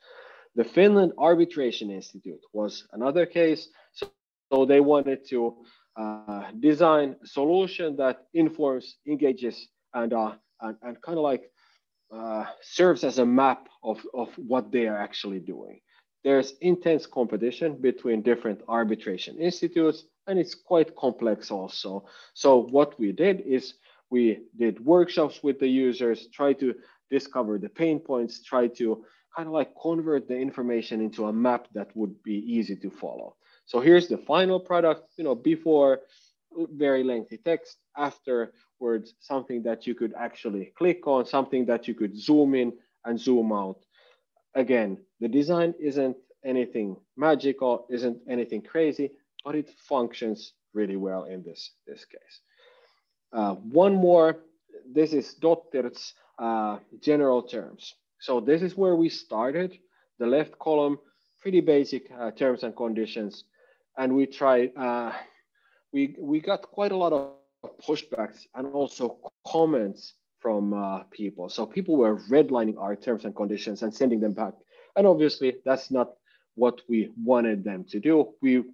[0.54, 3.68] the finland arbitration institute was another case.
[3.92, 4.08] So,
[4.52, 5.56] so they wanted to
[5.96, 11.50] uh, design a solution that informs engages and uh, and, and kind of like
[12.12, 15.80] uh, serves as a map of, of what they are actually doing.
[16.22, 22.06] There's intense competition between different arbitration institutes and it's quite complex also.
[22.32, 23.74] So what we did is
[24.10, 26.74] we did workshops with the users, try to
[27.10, 29.04] discover the pain points, try to
[29.36, 33.36] kind of like convert the information into a map that would be easy to follow.
[33.66, 36.00] So here's the final product, you know, before
[36.76, 42.16] very lengthy text, afterwards, something that you could actually click on, something that you could
[42.16, 42.72] zoom in
[43.04, 43.78] and zoom out.
[44.54, 49.10] Again, the design isn't anything magical, isn't anything crazy,
[49.44, 52.40] but it functions really well in this, this case.
[53.32, 54.38] Uh, one more,
[54.92, 57.94] this is Dottir's uh, general terms.
[58.24, 59.76] So this is where we started.
[60.18, 60.98] The left column,
[61.42, 63.44] pretty basic uh, terms and conditions.
[63.98, 65.12] And we tried, uh,
[65.92, 67.32] we, we got quite a lot of
[67.86, 71.50] pushbacks and also comments from uh, people.
[71.50, 74.54] So people were redlining our terms and conditions and sending them back.
[74.96, 76.14] And obviously that's not
[76.54, 78.32] what we wanted them to do.
[78.40, 78.64] We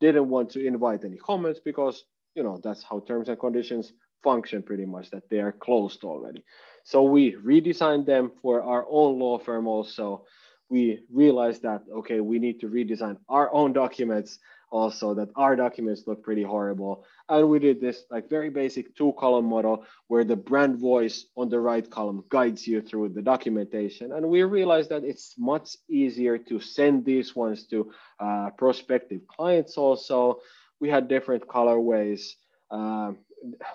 [0.00, 2.04] didn't want to invite any comments because
[2.36, 3.92] you know that's how terms and conditions
[4.22, 6.44] function pretty much that they are closed already.
[6.84, 10.24] So we redesigned them for our own law firm also.
[10.68, 14.38] We realized that, okay, we need to redesign our own documents
[14.70, 17.04] also that our documents look pretty horrible.
[17.28, 21.48] And we did this like very basic two column model where the brand voice on
[21.48, 24.12] the right column guides you through the documentation.
[24.12, 29.76] And we realized that it's much easier to send these ones to uh, prospective clients
[29.76, 30.40] also.
[30.78, 32.34] We had different colorways
[32.70, 33.12] uh,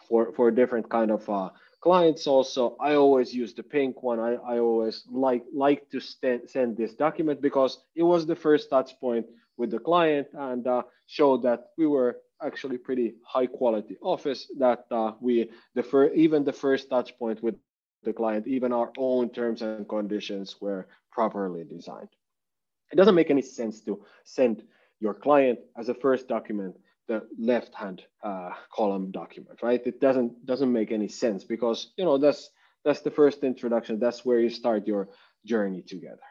[0.07, 1.49] for, for different kind of uh,
[1.85, 4.19] clients also i always use the pink one.
[4.19, 8.71] I, I always like like to st- send this document because it was the first
[8.71, 13.95] touch point with the client and uh, showed that we were actually pretty high quality
[14.01, 17.55] office that uh, we the fir- even the first touch point with
[18.03, 22.13] the client even our own terms and conditions were properly designed.
[22.91, 24.63] It doesn't make any sense to send
[24.99, 26.75] your client as a first document
[27.07, 29.81] the left hand uh, column document right?
[29.85, 32.49] It doesn't doesn't make any sense because you know that's
[32.83, 33.99] that's the first introduction.
[33.99, 35.09] That's where you start your
[35.45, 36.27] journey together.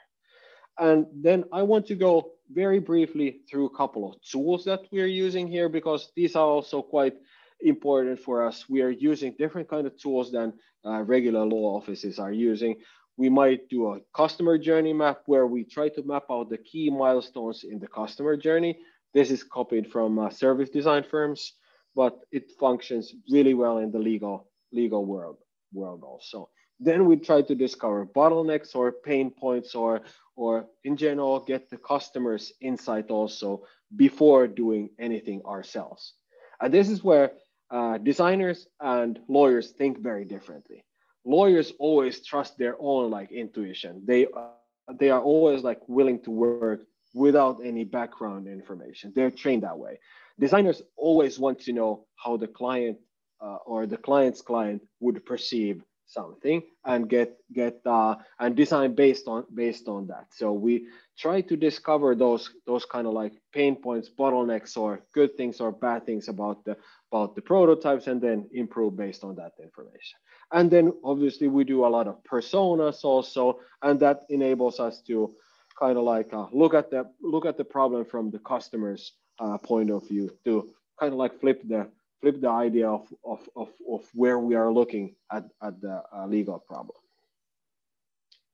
[0.78, 5.06] And then i want to go very briefly through a couple of tools that we're
[5.06, 7.14] using here because these are also quite
[7.60, 8.68] important for us.
[8.68, 10.52] We are using different kind of tools than
[10.84, 12.76] uh, regular law offices are using.
[13.16, 16.90] We might do a customer journey map where we try to map out the key
[16.90, 18.78] milestones in the customer journey
[19.14, 21.52] this is copied from uh, service design firms,
[21.94, 25.38] but it functions really well in the legal legal world
[25.72, 26.50] world also.
[26.80, 30.02] Then we try to discover bottlenecks or pain points or
[30.36, 33.62] or in general get the customer's insight also
[33.96, 36.14] before doing anything ourselves.
[36.60, 37.32] And this is where
[37.70, 40.84] uh, designers and lawyers think very differently.
[41.24, 44.02] Lawyers always trust their own like intuition.
[44.04, 46.80] They uh, they are always like willing to work
[47.14, 49.12] without any background information.
[49.14, 50.00] They're trained that way.
[50.38, 52.98] Designers always want to know how the client
[53.40, 59.26] uh, or the client's client would perceive something and get get uh, and design based
[59.28, 60.26] on based on that.
[60.30, 60.86] So we
[61.18, 65.72] try to discover those those kind of like pain points, bottlenecks, or good things or
[65.72, 66.76] bad things about the
[67.12, 70.18] about the prototypes, and then improve based on that information.
[70.52, 75.34] And then obviously we do a lot of personas also, and that enables us to
[75.78, 79.58] kind of like uh, look at the look at the problem from the customer's uh,
[79.58, 81.88] point of view to kind of like flip the
[82.20, 86.26] flip the idea of of of, of where we are looking at at the uh,
[86.26, 86.98] legal problem.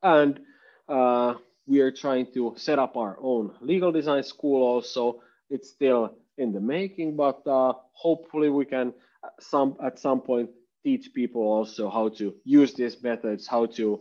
[0.02, 0.40] And
[0.88, 1.34] uh,
[1.66, 5.22] we are trying to set up our own legal design school also.
[5.50, 10.48] It's still in the making but uh, hopefully we can uh, some at some point
[10.82, 14.00] teach people also how to use these methods how to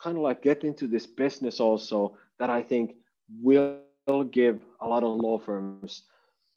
[0.00, 2.96] kind of like get into this business also that I think
[3.42, 3.80] will
[4.30, 6.02] give a lot of law firms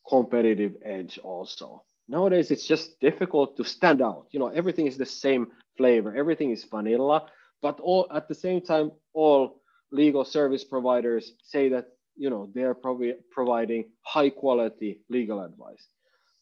[0.08, 1.84] competitive edge also.
[2.08, 4.28] Nowadays, it's just difficult to stand out.
[4.32, 7.28] You know, everything is the same flavor, everything is vanilla,
[7.62, 9.62] but all at the same time, all
[9.92, 15.88] legal service providers say that you know they're probably providing high quality legal advice.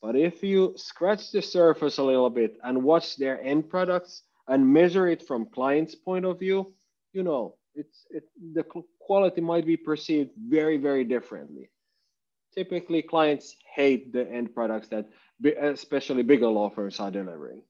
[0.01, 4.71] But if you scratch the surface a little bit and watch their end products and
[4.71, 6.73] measure it from client's point of view,
[7.11, 8.63] you know, it's it, the
[8.99, 11.69] quality might be perceived very, very differently.
[12.53, 15.09] Typically, clients hate the end products that
[15.61, 17.61] especially bigger law firms are delivering.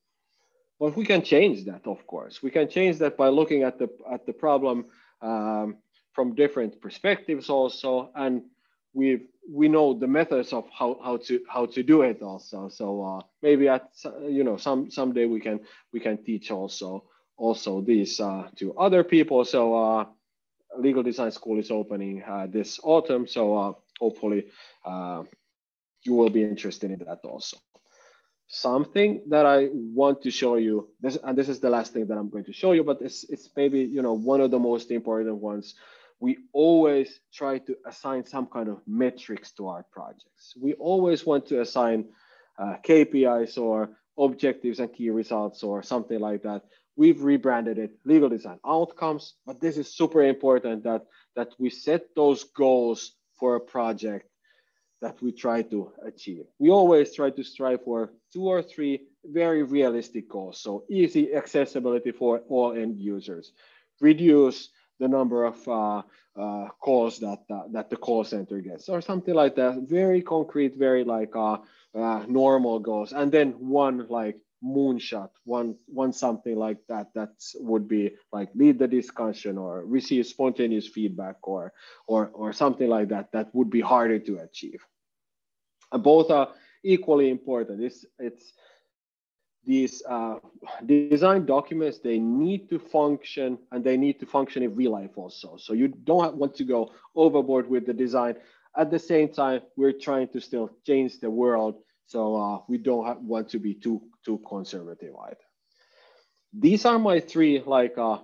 [0.79, 2.43] But we can change that, of course.
[2.43, 4.85] We can change that by looking at the at the problem
[5.21, 5.77] um,
[6.13, 8.43] from different perspectives also, and
[8.93, 12.69] we we know the methods of how, how to how to do it also.
[12.69, 13.89] So uh, maybe at
[14.27, 15.59] you know some someday we can
[15.93, 17.05] we can teach also
[17.37, 19.45] also these uh, to other people.
[19.45, 20.05] So uh,
[20.77, 23.27] legal design school is opening uh, this autumn.
[23.27, 24.45] So hopefully
[26.05, 27.57] you will be interested in that also.
[28.47, 32.17] Something that I want to show you, this, and this is the last thing that
[32.17, 34.91] I'm going to show you, but it's, it's maybe you know one of the most
[34.91, 35.73] important ones.
[36.19, 40.53] We always try to assign some kind of metrics to our projects.
[40.61, 42.05] We always want to assign
[42.57, 46.61] uh, KPIs or objectives and key results or something like that
[46.95, 51.05] we've rebranded it legal design outcomes but this is super important that
[51.35, 54.27] that we set those goals for a project
[55.01, 56.45] that we try to achieve.
[56.57, 62.11] We always try to strive for two or three very realistic goals so easy accessibility
[62.11, 63.51] for all end users.
[64.01, 66.01] Reduce the number of uh,
[66.39, 69.73] uh, calls that uh, that the call center gets or something like that.
[69.87, 71.57] Very concrete very like uh,
[71.93, 73.13] uh, normal goals.
[73.13, 78.79] And then one like moonshot one one something like that that would be like lead
[78.79, 81.71] the discussion or receive spontaneous feedback or
[82.07, 84.81] or or something like that that would be harder to achieve.
[85.91, 86.49] And both are
[86.83, 87.83] equally important.
[87.83, 88.53] It's it's
[89.65, 90.35] these uh,
[90.85, 95.57] design documents they need to function and they need to function in real life also.
[95.57, 98.35] So you don't want to go overboard with the design.
[98.77, 101.75] At the same time, we're trying to still change the world.
[102.05, 105.37] So uh, we don't have, want to be too too conservative either.
[106.53, 108.19] These are my three like uh,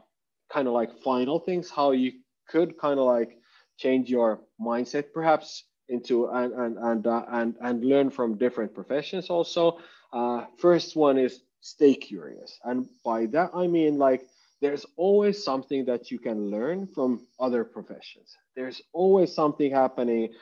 [0.52, 2.14] kind of like final things how you
[2.48, 3.38] could kind of like
[3.78, 9.30] change your mindset perhaps into and and and uh, and, and learn from different professions
[9.30, 9.80] also.
[10.14, 14.28] Uh, first one is stay curious, and by that I mean like
[14.62, 18.38] there's always something that you can learn from other professions.
[18.56, 20.34] There's always something happening.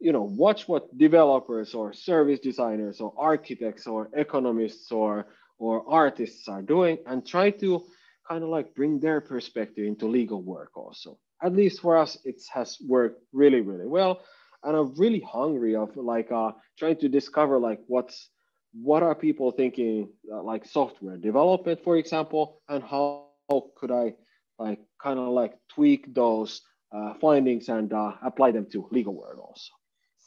[0.00, 5.26] You know, watch what developers or service designers or architects or economists or
[5.58, 7.84] or artists are doing and try to
[8.28, 11.18] kind of like bring their perspective into legal work also.
[11.42, 14.20] At least for us, it has worked really, really well.
[14.62, 18.28] And I'm really hungry of like uh, trying to discover like what's
[18.72, 24.14] what are people thinking uh, like software development, for example, and how how could I
[24.58, 26.60] like kind of like tweak those
[26.92, 29.72] uh, findings and uh, apply them to legal world also.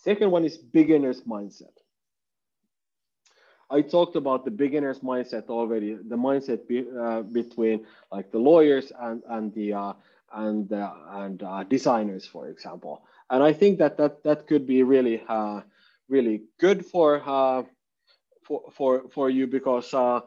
[0.04, 1.78] Second one is beginner's mindset.
[3.70, 8.92] I talked about the beginner's mindset already, the mindset be, uh, between like the lawyers
[9.00, 9.94] and and the uh,
[10.34, 13.06] and uh, and designers, for example.
[13.30, 15.62] And I think that that that could be really uh,
[16.10, 17.64] really good for uh,
[18.44, 20.22] for for for you because uh,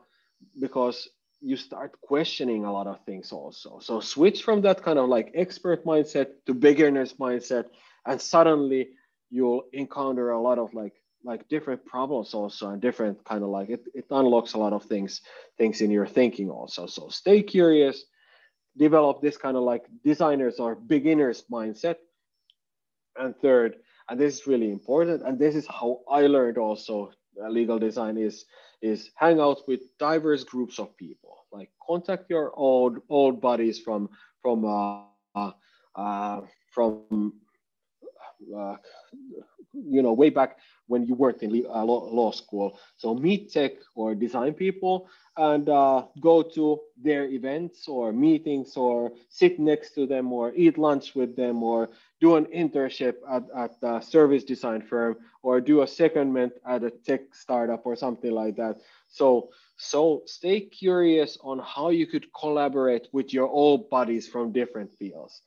[0.61, 1.09] because
[1.41, 3.81] you start questioning a lot of things also.
[3.81, 7.67] So switch from that kind of like expert mindset to beginner's mindset,
[8.07, 8.91] and suddenly
[9.35, 13.69] you'll encounter a lot of like like different problems also and different kind of like
[13.69, 15.23] it, it unlocks a lot of things
[15.59, 16.87] things in your thinking also.
[16.87, 18.05] So stay curious,
[18.77, 21.97] develop this kind of like designers or beginners mindset.
[23.17, 23.77] And third,
[24.09, 27.11] and this is really important, and this is how I learned also
[27.43, 28.45] uh, legal design is
[28.83, 34.11] is hang out with diverse groups of people like contact your old old buddies from
[34.43, 35.53] from uh,
[35.97, 36.41] uh,
[36.75, 37.33] from
[38.57, 38.77] uh,
[39.73, 44.15] you know way back when you worked in uh, law, school so meet tech or
[44.15, 50.33] design people and uh, go to their events or meetings or sit next to them
[50.33, 51.89] or eat lunch with them or
[52.21, 56.91] do an internship at, at a service design firm or do a secondment at a
[56.91, 58.77] tech startup or something like that
[59.09, 64.95] so so stay curious on how you could collaborate with your old buddies from different
[64.95, 65.43] fields.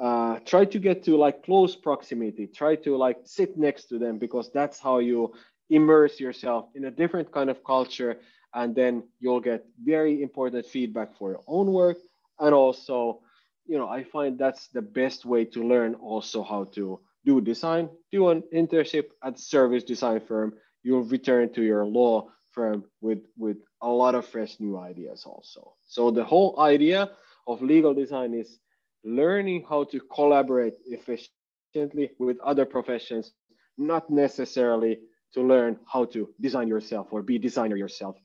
[0.00, 2.46] Uh, try to get to like close proximity.
[2.46, 5.34] Try to like sit next to them because that's how you
[5.68, 8.18] immerse yourself in a different kind of culture,
[8.54, 11.98] and then you'll get very important feedback for your own work.
[12.38, 13.20] And also,
[13.66, 17.90] you know, I find that's the best way to learn also how to do design.
[18.10, 20.54] Do an internship at service design firm.
[20.82, 25.74] You'll return to your law firm with with a lot of fresh new ideas also
[25.86, 27.10] so the whole idea
[27.46, 28.58] of legal design is
[29.04, 33.32] learning how to collaborate efficiently with other professions
[33.78, 34.98] not necessarily
[35.32, 38.16] to learn how to design yourself or be designer yourself.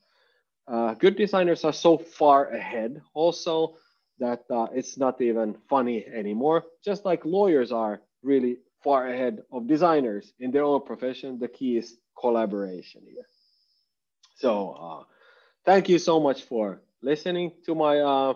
[0.68, 3.76] Uh, good designers are so far ahead also
[4.18, 6.64] that uh, it's not even funny anymore.
[6.84, 11.76] Just like lawyers are really far ahead of designers in their own profession the key
[11.76, 13.26] is collaboration here.
[14.36, 15.04] So uh,
[15.64, 18.34] thank you so much for listening to my uh,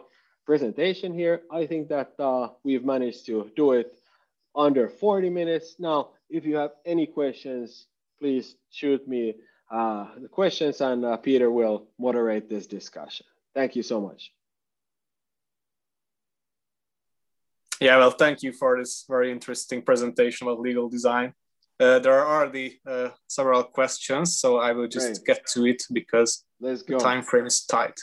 [0.51, 1.43] presentation here.
[1.49, 3.95] I think that uh, we've managed to do it
[4.57, 5.77] under 40 minutes.
[5.79, 7.87] Now, if you have any questions,
[8.19, 9.37] please shoot me
[9.71, 13.27] uh, the questions and uh, Peter will moderate this discussion.
[13.55, 14.33] Thank you so much.
[17.81, 21.33] Yeah, well, thank you for this very interesting presentation about legal design.
[21.79, 25.27] Uh, there are the uh, several questions, so I will just Great.
[25.29, 27.99] get to it because the time frame is tight.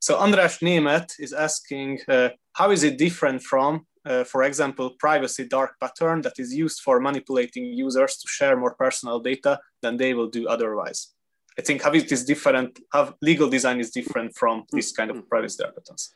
[0.00, 5.46] So András Német is asking, uh, how is it different from, uh, for example, privacy
[5.48, 10.14] dark pattern that is used for manipulating users to share more personal data than they
[10.14, 11.14] will do otherwise?
[11.58, 15.16] I think how it is different, how legal design is different from this kind of
[15.16, 15.28] mm-hmm.
[15.28, 16.14] privacy dark patterns.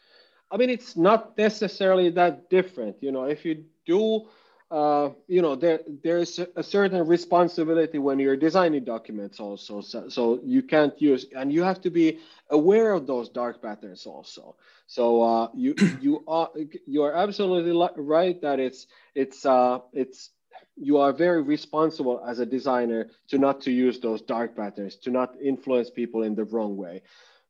[0.52, 2.96] I mean, it's not necessarily that different.
[3.00, 4.28] You know, if you do
[4.72, 9.82] uh, you know, there there's a certain responsibility when you're designing documents also.
[9.82, 12.20] So, so you can't use, and you have to be
[12.50, 14.56] aware of those dark patterns also.
[14.86, 16.50] So uh, you you are
[16.86, 20.30] you are absolutely right that it's it's uh, it's
[20.76, 25.10] you are very responsible as a designer to not to use those dark patterns to
[25.10, 27.02] not influence people in the wrong way.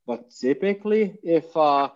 [0.07, 1.91] But typically, if uh,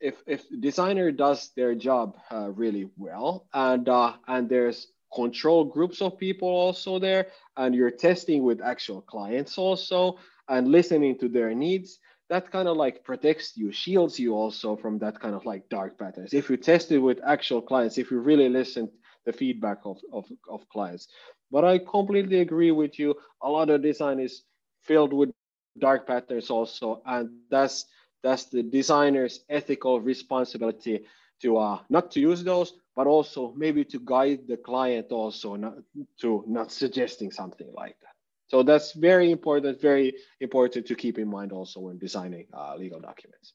[0.00, 6.02] if if designer does their job uh, really well and uh, and there's control groups
[6.02, 10.18] of people also there and you're testing with actual clients also
[10.48, 14.98] and listening to their needs that kind of like protects you shields you also from
[14.98, 18.18] that kind of like dark patterns if you test it with actual clients if you
[18.18, 18.90] really listen
[19.24, 21.08] the feedback of, of, of clients.
[21.50, 23.14] But I completely agree with you.
[23.42, 24.42] A lot of design is
[24.82, 25.30] filled with
[25.78, 27.86] dark patterns also, and that's
[28.24, 31.04] that's the designer's ethical responsibility
[31.42, 35.74] to uh, not to use those, but also maybe to guide the client also not
[36.22, 38.14] to not suggesting something like that.
[38.46, 43.00] So that's very important, very important to keep in mind also when designing uh, legal
[43.00, 43.52] documents.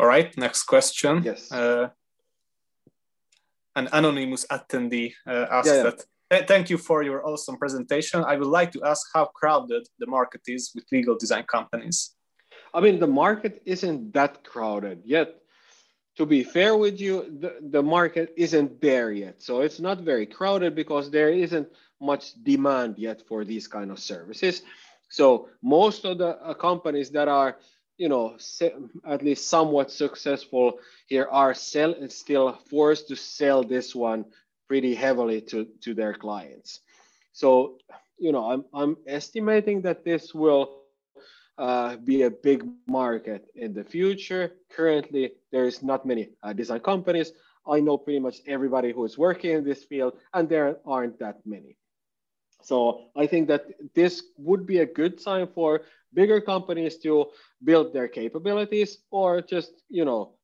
[0.00, 1.22] All right, next question.
[1.22, 1.52] Yes.
[1.52, 1.90] Uh,
[3.76, 5.82] an anonymous attendee uh, asked Yeah, yeah.
[5.82, 6.04] that.
[6.32, 8.24] "Th- Thank you for your awesome presentation.
[8.24, 11.98] I would like to ask how crowded the market is with legal design companies.
[12.72, 15.28] I mean, the market isn't that crowded yet.
[16.16, 19.42] To be fair with you, the, the market isn't there yet.
[19.42, 21.68] So it's not very crowded because there isn't
[22.00, 24.62] much demand yet for these kind of services.
[25.10, 27.58] So most of the uh, companies that are,
[27.98, 28.38] you know,
[29.06, 34.24] at least somewhat successful here are sell, still forced to sell this one
[34.68, 36.80] pretty heavily to, to their clients.
[37.32, 37.78] So,
[38.18, 40.82] you know, I'm, I'm estimating that this will
[41.58, 44.52] uh, be a big market in the future.
[44.70, 47.32] Currently, there is not many uh, design companies.
[47.66, 51.40] I know pretty much everybody who is working in this field, and there aren't that
[51.46, 51.76] many.
[52.62, 55.82] So I think that this would be a good sign for
[56.14, 57.26] bigger companies to
[57.62, 60.34] build their capabilities, or just you know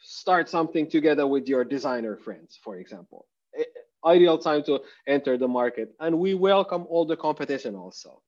[0.00, 3.26] start something together with your designer friends, for example.
[4.04, 8.22] Ideal time to enter the market, and we welcome all the competition also.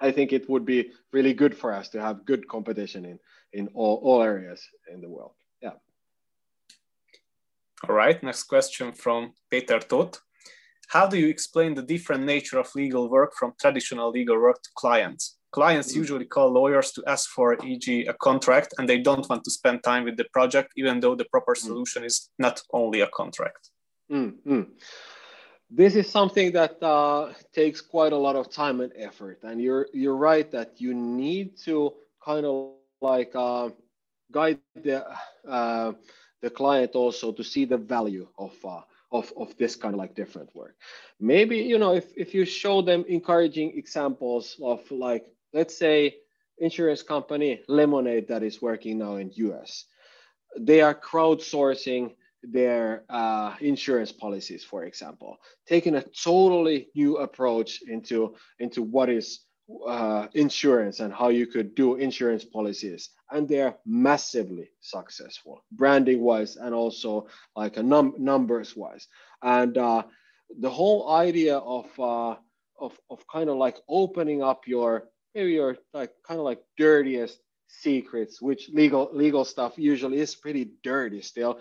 [0.00, 3.18] I think it would be really good for us to have good competition in
[3.52, 4.62] in all, all areas
[4.92, 5.32] in the world.
[5.62, 5.72] Yeah.
[7.88, 10.20] All right, next question from Peter Todt.
[10.88, 14.70] How do you explain the different nature of legal work from traditional legal work to
[14.74, 15.38] clients?
[15.50, 15.96] Clients Mm.
[15.96, 19.82] usually call lawyers to ask for, e.g., a contract, and they don't want to spend
[19.82, 23.70] time with the project, even though the proper solution is not only a contract.
[24.10, 24.66] Mm, mm.
[25.70, 29.88] This is something that uh, takes quite a lot of time and effort, and you're
[29.92, 31.92] you're right that you need to
[32.24, 33.68] kind of like uh,
[34.32, 35.04] guide the
[35.48, 35.92] uh,
[36.42, 38.80] the client also to see the value of uh,
[39.12, 40.74] of of this kind of like different work.
[41.20, 46.16] Maybe you know if if you show them encouraging examples of like let's say
[46.58, 49.84] insurance company Lemonade that is working now in US,
[50.58, 55.36] they are crowdsourcing their uh, insurance policies, for example,
[55.66, 59.40] taking a totally new approach into into what is
[59.86, 66.56] uh, insurance and how you could do insurance policies, and they're massively successful, branding wise,
[66.56, 67.26] and also
[67.56, 69.08] like a num- numbers wise.
[69.42, 70.04] And uh,
[70.58, 72.36] the whole idea of uh,
[72.80, 77.40] of of kind of like opening up your maybe your like kind of like dirtiest
[77.68, 81.60] secrets, which legal legal stuff usually is pretty dirty still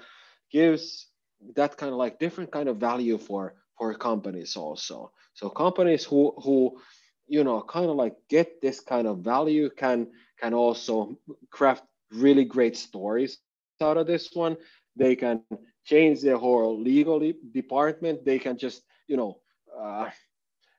[0.51, 1.07] gives
[1.55, 5.11] that kind of like different kind of value for for companies also.
[5.33, 6.79] So companies who who
[7.27, 10.07] you know kind of like get this kind of value can
[10.39, 11.17] can also
[11.51, 13.39] craft really great stories
[13.81, 14.57] out of this one.
[14.95, 15.43] They can
[15.85, 17.19] change their whole legal
[17.51, 18.25] department.
[18.25, 19.39] They can just you know
[19.77, 20.09] uh,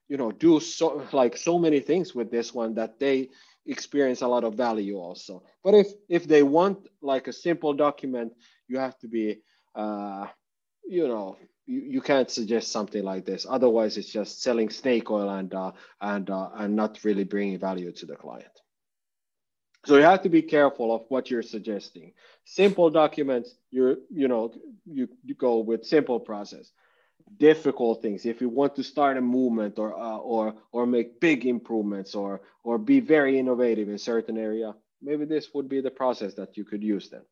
[0.09, 3.29] you know do so like so many things with this one that they
[3.67, 5.43] experience a lot of value also.
[5.63, 8.33] But if if they want like a simple document
[8.69, 9.41] you have to be
[9.75, 10.27] uh,
[10.89, 13.47] you know you, you can't suggest something like this.
[13.49, 17.93] Otherwise it's just selling snake oil and uh, and uh, and not really bringing value
[17.93, 18.53] to the client.
[19.87, 22.13] So you have to be careful of what you're suggesting.
[22.45, 24.53] Simple documents you're you know
[24.87, 26.73] you, you go with simple process.
[27.37, 28.25] Difficult things.
[28.25, 32.41] If you want to start a movement or uh, or or make big improvements or
[32.65, 36.65] or be very innovative in certain area maybe this would be the process that you
[36.65, 37.23] could use then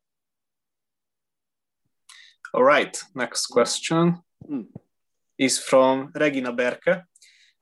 [2.53, 4.17] All right, next question
[4.49, 4.67] Mm.
[5.37, 7.03] is from Regina Berke.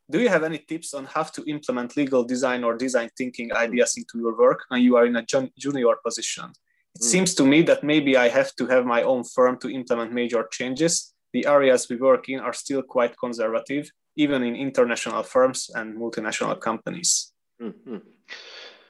[0.10, 3.98] Do you have any tips on how to implement legal design or design thinking ideas
[3.98, 5.26] into your work when you are in a
[5.58, 6.52] junior position?
[6.96, 7.12] It Mm.
[7.12, 10.48] seems to me that maybe I have to have my own firm to implement major
[10.52, 11.14] changes.
[11.34, 16.58] The areas we work in are still quite conservative, even in international firms and multinational
[16.60, 17.34] companies.
[17.60, 18.02] Mhm.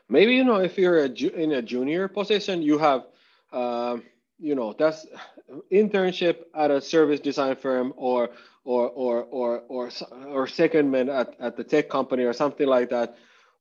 [0.09, 3.01] Maybe you know if you're a ju- in a junior position, you have,
[3.51, 4.03] um,
[4.39, 5.05] you know, that's
[5.71, 8.29] internship at a service design firm or
[8.63, 9.85] or or or or
[10.27, 13.15] or secondment at, at the tech company or something like that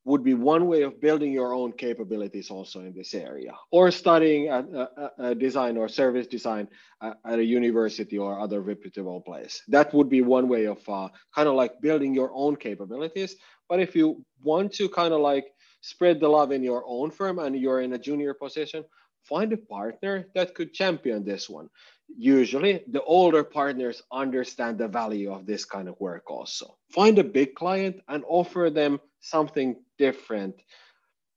[0.07, 4.49] would be one way of building your own capabilities also in this area or studying
[4.49, 4.87] at uh,
[5.18, 6.68] uh, design or service design
[7.01, 9.62] at, at a university or other reputable place.
[9.68, 13.37] That would be one way of uh, kind of like building your own capabilities.
[13.66, 15.47] But if you want to kind of like
[15.81, 18.85] spread the love in your own firm and you're in a junior position
[19.25, 21.68] find a partner that could champion this one.
[22.16, 26.77] Usually, the older partners understand the value of this kind of work also.
[26.93, 30.55] Find a big client and offer them something different,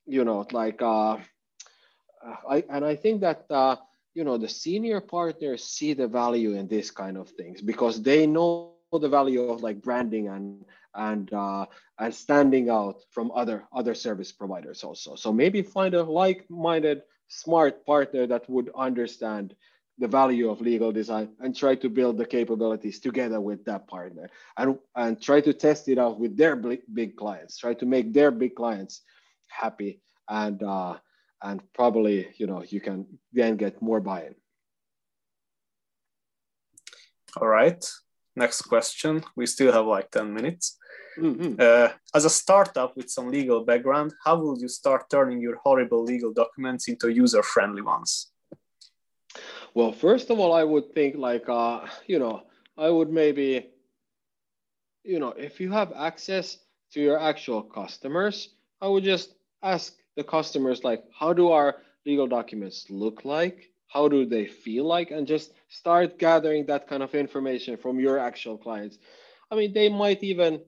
[0.06, 1.18] you know, like, uh,
[2.50, 3.78] I, and I think that, uh,
[4.14, 8.28] you know, the senior partners see the value in this kind of things because they
[8.28, 10.66] know the value of like branding and
[10.96, 11.66] and uh,
[12.00, 15.16] and standing out from other other service providers also.
[15.16, 19.56] So maybe find a like-minded, smart partner that would understand
[20.00, 24.30] the value of legal design and try to build the capabilities together with that partner
[24.58, 27.58] and and try to test it out with their big, clients.
[27.58, 29.02] Try to make their big clients
[29.48, 30.98] happy and uh,
[31.42, 34.36] and probably you know you can then get more buy-in.
[37.36, 37.84] All right.
[38.36, 39.24] Next question.
[39.36, 40.78] We still have like 10 minutes.
[41.18, 41.56] Mm-hmm.
[41.60, 46.04] Uh, as a startup with some legal background, how will you start turning your horrible
[46.04, 48.32] legal documents into user friendly ones?
[49.74, 52.44] Well, first of all, I would think like, uh, you know,
[52.78, 53.70] I would maybe,
[55.04, 56.58] you know, if you have access
[56.94, 58.50] to your actual customers,
[58.82, 63.72] I would just ask the customers, like, how do our legal documents look like?
[63.88, 68.20] how do they feel like and just start gathering that kind of information from your
[68.20, 69.00] actual clients
[69.52, 70.60] i mean they might even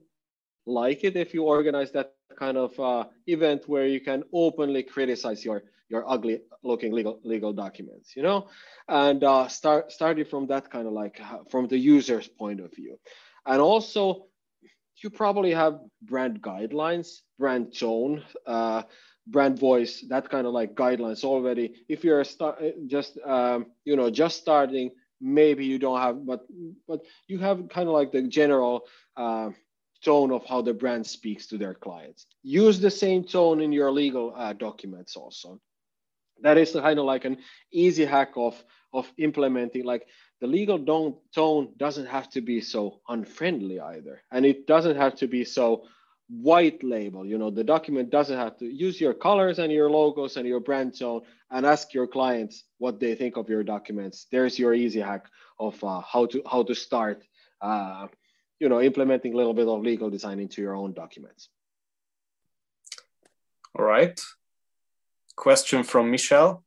[0.66, 5.44] like it if you organize that kind of uh, event where you can openly criticize
[5.44, 8.48] your your ugly looking legal legal documents you know
[8.88, 12.72] and uh, start starting from that kind of like uh, from the user's point of
[12.74, 12.98] view
[13.46, 14.26] and also
[15.02, 18.82] you probably have brand guidelines brand tone uh,
[19.26, 21.74] brand voice, that kind of like guidelines already.
[21.88, 24.90] If you're start, just um, you know just starting,
[25.20, 26.46] maybe you don't have, but
[26.86, 28.82] but you have kind of like the general
[29.16, 29.50] uh,
[30.02, 32.26] tone of how the brand speaks to their clients.
[32.42, 35.60] Use the same tone in your legal uh, documents also.
[36.42, 37.38] That is kind of like an
[37.72, 40.06] easy hack of of implementing like
[40.40, 45.28] the legal tone doesn't have to be so unfriendly either and it doesn't have to
[45.28, 45.84] be so
[46.30, 47.26] white label.
[47.26, 50.60] You know, the document doesn't have to use your colors and your logos and your
[50.60, 54.26] brand tone and ask your clients what they think of your documents.
[54.30, 55.26] There's your easy hack
[55.58, 57.24] of uh, how to how to start,
[57.60, 58.06] uh,
[58.60, 61.48] you know, implementing a little bit of legal design into your own documents.
[63.76, 64.20] All right.
[65.34, 66.62] Question from Michelle.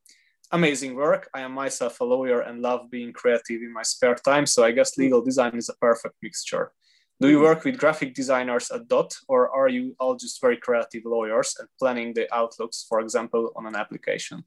[0.52, 1.30] Amazing work.
[1.34, 4.72] I am myself a lawyer and love being creative in my spare time, so I
[4.72, 6.72] guess legal design is a perfect mixture.
[7.20, 11.04] Do you work with graphic designers at Dottir, or are you all just very creative
[11.06, 14.44] lawyers and planning the outlooks, for example, on an application?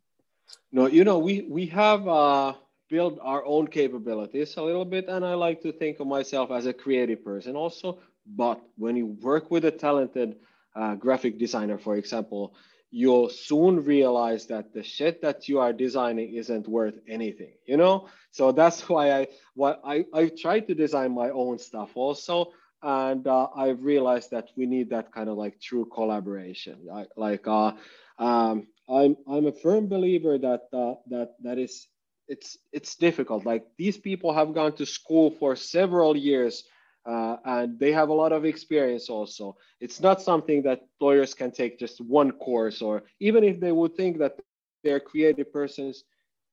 [0.72, 2.54] No, you know, we we have uh,
[2.88, 6.66] built our own capabilities a little bit, and I like to think of myself as
[6.66, 8.00] a creative person also.
[8.26, 10.36] But when you work with a talented
[10.74, 12.54] uh, graphic designer, for example,
[12.90, 18.08] you'll soon realize that the shit that you are designing isn't worth anything you know?
[18.30, 22.52] So that's why i what i i try to design my own stuff also.
[22.82, 26.86] And uh, i've realized that we need that kind of like true collaboration.
[26.92, 27.72] I, like uh,
[28.18, 31.88] um, i'm i'm a firm believer that uh, that that is
[32.28, 36.64] it's it's difficult like these people have gone to school for several years
[37.06, 39.56] uh, and they have a lot of experience also.
[39.80, 43.94] It's not something that lawyers can take just one course, or even if they would
[43.94, 44.36] think that
[44.82, 46.04] they're creative persons,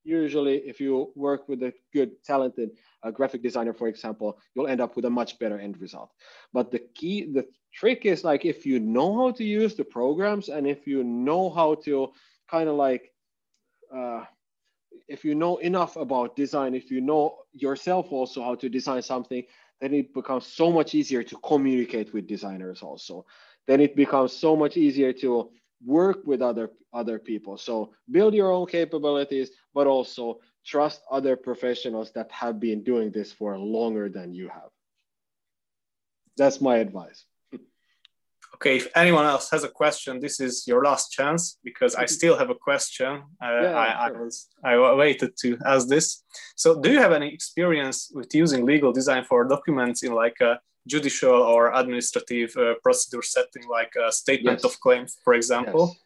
[0.04, 2.72] usually if you work with a good, talented
[3.02, 6.12] uh, graphic designer, for example, you'll end up with a much better end result.
[6.54, 10.50] But the key, the trick is like if you know how to use the programs
[10.50, 12.12] and if you know how to
[12.48, 13.12] kind of like,
[13.96, 14.26] uh,
[15.08, 19.44] if you know enough about design, if you know yourself also how to design something,
[19.82, 23.26] then it becomes so much easier to communicate with designers also.
[23.68, 25.52] Then it becomes so much easier to
[25.86, 27.58] work with other other people.
[27.58, 33.32] So build your own capabilities but also trust other professionals that have been doing this
[33.32, 34.70] for longer than you have.
[36.38, 37.26] That's my advice
[38.56, 42.38] Okay, if anyone else has a question, this is your last chance because I still
[42.38, 43.24] have a question.
[43.42, 44.08] Uh, yeah, I.
[44.08, 46.24] I, was, I waited to ask this.
[46.56, 50.60] So, do you have any experience with using legal design for documents in like a
[50.88, 54.72] judicial or administrative uh, procedure setting, like a statement yes.
[54.72, 55.88] of claims, for example?
[55.88, 56.00] Yes.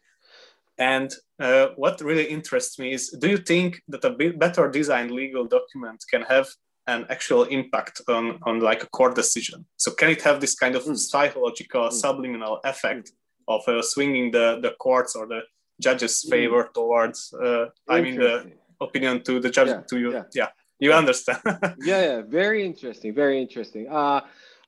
[0.78, 5.44] And uh, what really interests me is do you think that a better designed legal
[5.44, 6.48] document can have
[6.88, 9.64] an actual impact on, on like a court decision.
[9.76, 10.96] So can it have this kind of mm.
[10.96, 11.92] psychological mm.
[11.92, 13.12] subliminal effect
[13.46, 15.40] of uh, swinging the, the courts or the
[15.80, 16.30] judge's hmm.
[16.30, 16.74] favor mm.
[16.74, 20.12] towards, uh, I mean, the opinion to the judge, yeah, to you.
[20.12, 20.22] Yeah.
[20.34, 20.48] yeah.
[20.80, 21.38] you understand.
[21.84, 23.88] yeah, yeah, very interesting, very interesting.
[23.88, 24.20] Uh,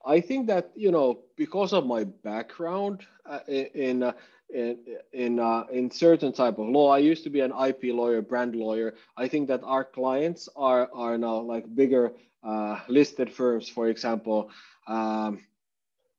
[0.06, 4.12] I think that you know because of my background uh, in uh,
[4.52, 4.78] in
[5.12, 8.54] in, uh, in certain type of law, I used to be an IP lawyer, brand
[8.54, 8.94] lawyer.
[9.16, 14.50] I think that our clients are are now like bigger uh, listed firms, for example.
[14.86, 15.40] Um,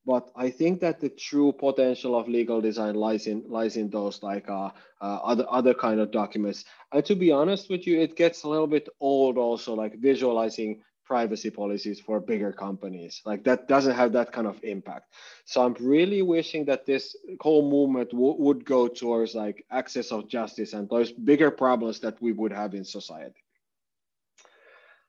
[0.06, 4.24] but I think that the true potential of legal design lies in lies in those
[4.24, 6.66] like uh, uh, other other kind of documents.
[6.92, 10.82] And to be honest with you, it gets a little bit old also, like visualizing
[11.12, 13.22] privacy policies for bigger companies.
[13.26, 15.06] Like that doesn't have that kind of impact.
[15.44, 20.72] So I'm really wishing that this whole movement would go towards like access of justice
[20.72, 23.44] and those bigger problems that we would have in society.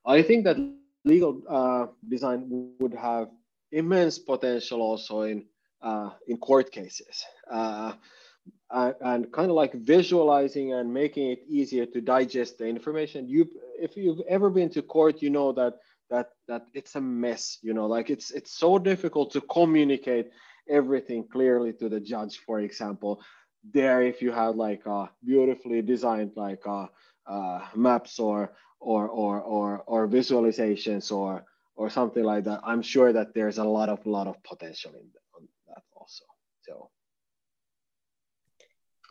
[0.05, 0.57] I think that
[1.05, 2.39] legal uh, design
[2.81, 3.29] would have
[3.71, 5.39] immense potential also in
[5.83, 7.17] uh, in court cases
[7.51, 7.93] uh,
[8.71, 13.49] and, kind of like visualizing and making it easier to digest the information you
[13.79, 15.75] if you've ever been to court you know that
[16.53, 20.27] that it's a mess you know like it's it's so difficult to communicate
[20.69, 23.23] everything clearly to the judge for example
[23.79, 26.87] there if you have like a beautifully designed like uh,
[27.27, 31.45] uh, maps or or or or or visualizations or
[31.77, 35.07] or something like that, I'm sure that there's a lot of lot of potential in
[35.69, 36.25] that also.
[36.63, 36.91] So.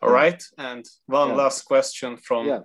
[0.01, 1.35] All right, and one yeah.
[1.35, 2.59] last question from yeah.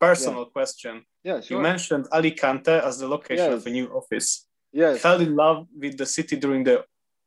[0.00, 0.52] Personal yeah.
[0.52, 1.04] question.
[1.24, 1.58] Yeah, sure.
[1.58, 3.60] You mentioned Alicante as the location yes.
[3.60, 4.46] of a new office.
[4.72, 5.00] Yes.
[5.00, 6.84] Fell in love with the city during the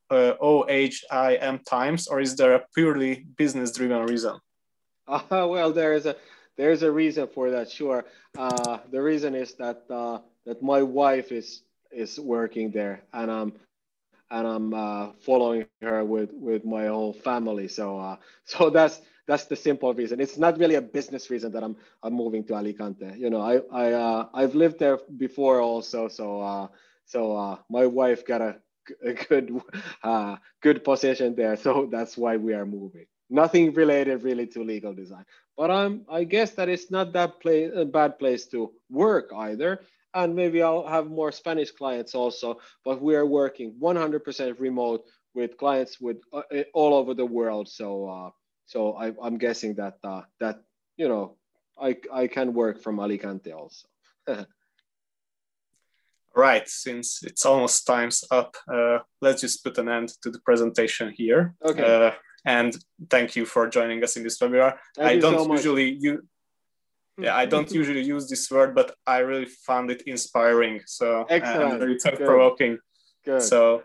[0.09, 4.39] uh, OHIM times, or is there a purely business-driven reason?
[5.07, 6.15] Uh, well, there is a
[6.57, 7.69] there's a reason for that.
[7.69, 8.05] Sure.
[8.37, 13.53] Uh, the reason is that uh, that my wife is is working there, and I'm
[14.31, 17.67] and I'm uh, following her with with my whole family.
[17.67, 20.19] So uh, so that's that's the simple reason.
[20.19, 23.13] It's not really a business reason that I'm I'm moving to Alicante.
[23.17, 26.07] You know, I I uh, I've lived there before also.
[26.07, 26.67] So uh,
[27.05, 28.57] so uh, my wife got a,
[29.03, 29.59] a good
[30.03, 31.55] uh, good position there.
[31.57, 33.05] So that's why we are moving.
[33.30, 35.26] Nothing related really to legal design.
[35.57, 39.80] But I'm I guess that it's not that place a bad place to work either
[40.13, 42.59] and maybe I'll have more Spanish clients also.
[42.86, 45.03] But we are working 100% remote
[45.34, 46.41] with clients with uh,
[46.73, 47.67] all over the world.
[47.67, 48.30] So uh,
[48.66, 50.61] so I, am guessing that uh, that
[50.97, 51.38] you know
[51.80, 53.88] I I can work from Alicante also.
[56.36, 61.13] right, since it's almost time's up, uh, let's just put an end to the presentation
[61.16, 61.55] here.
[61.63, 62.07] Okay.
[62.07, 62.11] Uh,
[62.47, 62.78] and
[63.09, 64.78] thank you for joining us in this webinar.
[64.95, 66.24] Thank I don't so usually you
[67.18, 71.72] yeah i don't usually use this word but i really found it inspiring so Excellent.
[71.72, 72.78] and very thought provoking
[73.39, 73.84] so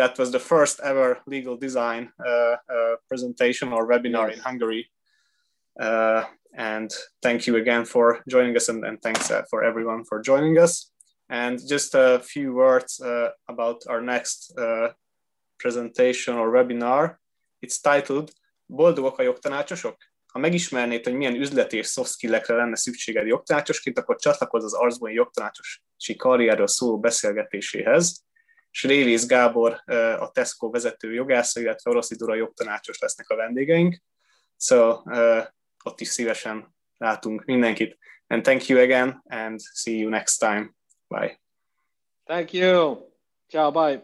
[0.00, 4.36] that was the first ever legal design uh, uh, presentation or webinar yes.
[4.36, 4.82] in hungary
[5.86, 6.22] uh,
[6.56, 6.90] and
[7.24, 10.90] thank you again for joining us and, and thanks uh, for everyone for joining us
[11.28, 14.88] and just a few words uh, about our next uh,
[15.58, 17.16] presentation or webinar
[17.62, 18.28] it's titled
[18.78, 19.96] boldogok a jogtanácsosok
[20.32, 25.12] Ha megismernéd, hogy milyen üzleti és soft skill-ekre lenne szükséged jogtanácsosként, akkor csatlakozz az Arsboni
[25.12, 28.24] jogtanácsosi karrierről szóló beszélgetéséhez.
[28.70, 29.82] És Gábor,
[30.18, 34.02] a Tesco vezető jogásza, illetve Oroszi Dura jogtanácsos lesznek a vendégeink.
[34.56, 35.46] So, uh,
[35.84, 37.98] ott is szívesen látunk mindenkit.
[38.26, 40.74] And thank you again, and see you next time.
[41.08, 41.40] Bye.
[42.24, 43.08] Thank you.
[43.48, 44.02] Ciao, bye.